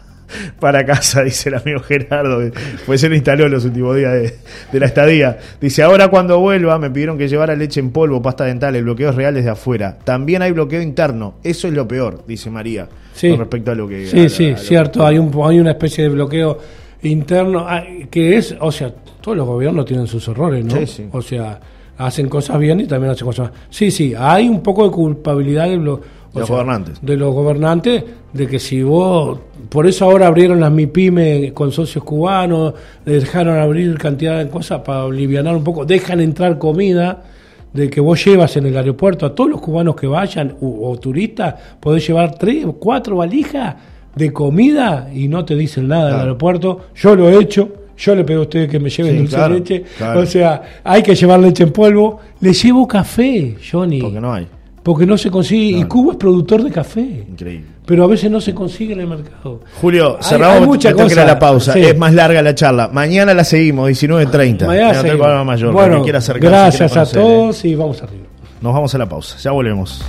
Para 0.61 0.85
casa, 0.85 1.23
dice 1.25 1.49
el 1.49 1.57
amigo 1.57 1.81
Gerardo, 1.81 2.51
pues 2.85 3.01
se 3.01 3.09
lo 3.09 3.15
instaló 3.15 3.49
los 3.49 3.65
últimos 3.65 3.97
días 3.97 4.13
de, 4.13 4.35
de, 4.73 4.81
la 4.81 4.87
estadía. 4.87 5.39
Dice, 5.61 5.83
ahora 5.83 6.09
cuando 6.09 6.39
vuelva 6.39 6.79
me 6.79 6.91
pidieron 6.91 7.19
que 7.19 7.29
llevara 7.29 7.55
leche 7.55 7.81
en 7.81 7.91
polvo, 7.91 8.23
pasta 8.23 8.45
dental, 8.45 8.77
el 8.77 8.85
bloqueo 8.85 9.11
es 9.11 9.17
real 9.17 9.35
desde 9.35 9.51
afuera. 9.51 9.99
También 10.03 10.43
hay 10.43 10.53
bloqueo 10.53 10.81
interno, 10.81 11.35
eso 11.43 11.69
es 11.69 11.75
lo 11.75 11.87
peor, 11.87 12.25
dice 12.27 12.51
María, 12.51 12.89
sí. 13.13 13.31
con 13.31 13.39
respecto 13.41 13.71
a 13.71 13.75
lo 13.75 13.89
que... 13.89 14.07
Sí, 14.07 14.21
a, 14.21 14.29
sí, 14.29 14.51
a 14.51 14.57
cierto, 14.57 15.01
que... 15.01 15.07
hay, 15.07 15.19
un, 15.19 15.33
hay 15.45 15.61
una 15.61 15.73
especie 15.73 16.05
de 16.05 16.11
bloqueo 16.11 16.59
interno 17.03 17.67
que 18.11 18.37
es, 18.37 18.55
o 18.61 18.73
sea, 18.73 18.93
todos 19.21 19.37
los 19.37 19.47
gobiernos 19.47 19.85
tienen 19.85 20.07
sus 20.07 20.27
errores, 20.29 20.65
¿no? 20.65 20.77
Sí, 20.77 20.87
sí. 20.87 21.09
O 21.13 21.23
sea, 21.23 21.61
hacen 21.99 22.29
cosas 22.29 22.59
bien 22.59 22.81
y 22.81 22.87
también 22.87 23.13
hacen 23.13 23.27
cosas 23.27 23.51
mal. 23.51 23.61
Sí, 23.71 23.91
sí, 23.91 24.15
hay 24.17 24.49
un 24.49 24.63
poco 24.63 24.85
de 24.85 24.91
culpabilidad 24.91 25.69
de 25.69 25.77
los, 25.77 26.01
de 26.35 26.41
los 26.41 26.49
gobernantes. 26.51 26.99
De 27.03 27.17
los 27.17 27.35
gobernantes, 27.35 28.05
de 28.33 28.47
que 28.47 28.59
si 28.59 28.83
vos. 28.83 29.39
Por 29.69 29.87
eso 29.87 30.05
ahora 30.05 30.29
abrieron 30.29 30.61
las 30.61 30.71
MIPYME 30.71 31.53
con 31.53 31.73
socios 31.73 32.05
cubanos, 32.05 32.75
dejaron 33.05 33.59
abrir 33.59 33.97
cantidad 33.99 34.39
de 34.39 34.49
cosas 34.49 34.81
para 34.83 35.03
aliviar 35.03 35.47
un 35.49 35.65
poco, 35.65 35.85
dejan 35.85 36.21
entrar 36.21 36.57
comida 36.59 37.25
de 37.73 37.91
que 37.91 38.01
vos 38.01 38.25
llevas 38.25 38.57
en 38.57 38.67
el 38.67 38.77
aeropuerto 38.77 39.27
a 39.27 39.35
todos 39.35 39.51
los 39.51 39.61
cubanos 39.61 39.97
que 39.97 40.07
vayan 40.07 40.55
o, 40.61 40.89
o 40.91 40.97
turistas, 40.99 41.55
podés 41.81 42.07
llevar 42.07 42.37
tres 42.39 42.65
o 42.65 42.75
cuatro 42.75 43.17
valijas 43.17 43.75
de 44.15 44.33
comida 44.33 45.11
y 45.13 45.29
no 45.29 45.45
te 45.45 45.57
dicen 45.57 45.89
nada 45.89 46.03
Claro. 46.05 46.17
del 46.19 46.27
aeropuerto. 46.29 46.81
Yo 46.95 47.17
lo 47.17 47.29
he 47.29 47.39
hecho. 47.41 47.69
Yo 47.99 48.15
le 48.15 48.25
pido 48.25 48.41
a 48.41 48.43
ustedes 48.43 48.69
que 48.71 48.79
me 48.79 48.89
lleven 48.91 49.13
Sí, 49.13 49.19
dulce 49.19 49.37
claro, 49.37 49.55
de 49.55 49.61
leche. 49.61 49.83
claro. 49.99 50.21
O 50.21 50.27
sea, 50.27 50.63
hay 50.85 51.03
que 51.03 51.15
llevar 51.15 51.41
leche 51.41 51.65
en 51.65 51.73
polvo. 51.73 52.21
Le 52.41 52.53
llevo 52.53 52.87
café, 52.87 53.57
Johnny. 53.71 54.01
Porque 54.01 54.21
no 54.21 54.33
hay. 54.33 54.47
Porque 54.87 55.05
no 55.05 55.19
se 55.19 55.33
consigue. 55.33 55.81
Y. 55.81 55.85
Cuba 55.85 56.13
es 56.13 56.17
productor 56.17 56.63
de 56.63 56.71
café. 56.71 57.27
Increíble. 57.29 57.67
Pero 57.85 58.05
a 58.05 58.07
veces 58.07 58.31
no 58.31 58.41
se 58.41 58.55
consigue 58.55 58.93
en 58.93 59.01
el 59.01 59.09
mercado. 59.09 59.61
Julio, 59.81 60.17
Hay- 60.19 60.23
cerramos 60.23 60.61
hay 60.61 60.67
mucha 60.67 60.91
me 60.91 60.95
tengo 60.95 61.09
que 61.09 61.13
ir 61.15 61.19
a 61.19 61.23
cosa. 61.25 61.35
la 61.35 61.39
pausa. 61.41 61.73
Sí. 61.73 61.81
Es 61.81 61.99
más 61.99 62.15
larga 62.15 62.41
la 62.41 62.55
charla. 62.55 62.89
Mañana 62.93 63.35
la 63.35 63.43
seguimos, 63.43 63.89
19.30. 63.91 64.65
Mañana 64.65 64.91
en 64.95 65.03
seguimos. 65.03 65.45
Mayor. 65.45 65.73
Bueno, 65.73 65.97
que 65.97 66.03
quiera 66.05 66.19
acercarse, 66.21 66.49
gracias 66.49 66.93
quiera 66.93 67.03
a 67.03 67.05
conocer, 67.13 67.21
todos 67.21 67.65
y 67.65 67.75
vamos 67.75 68.01
arriba. 68.01 68.23
¿eh? 68.27 68.49
Nos 68.61 68.73
vamos 68.75 68.95
a 68.95 68.99
la 68.99 69.09
pausa. 69.09 69.37
Ya 69.39 69.51
volvemos. 69.51 70.05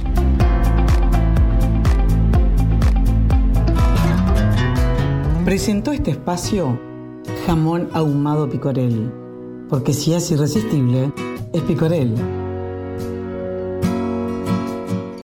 Presentó 5.45 5.91
este 5.91 6.11
espacio 6.11 6.77
Jamón 7.45 7.89
Ahumado 7.93 8.49
Picorel. 8.49 9.11
Porque 9.69 9.93
si 9.93 10.13
es 10.13 10.29
irresistible, 10.31 11.11
es 11.53 11.61
Picorel. 11.63 12.13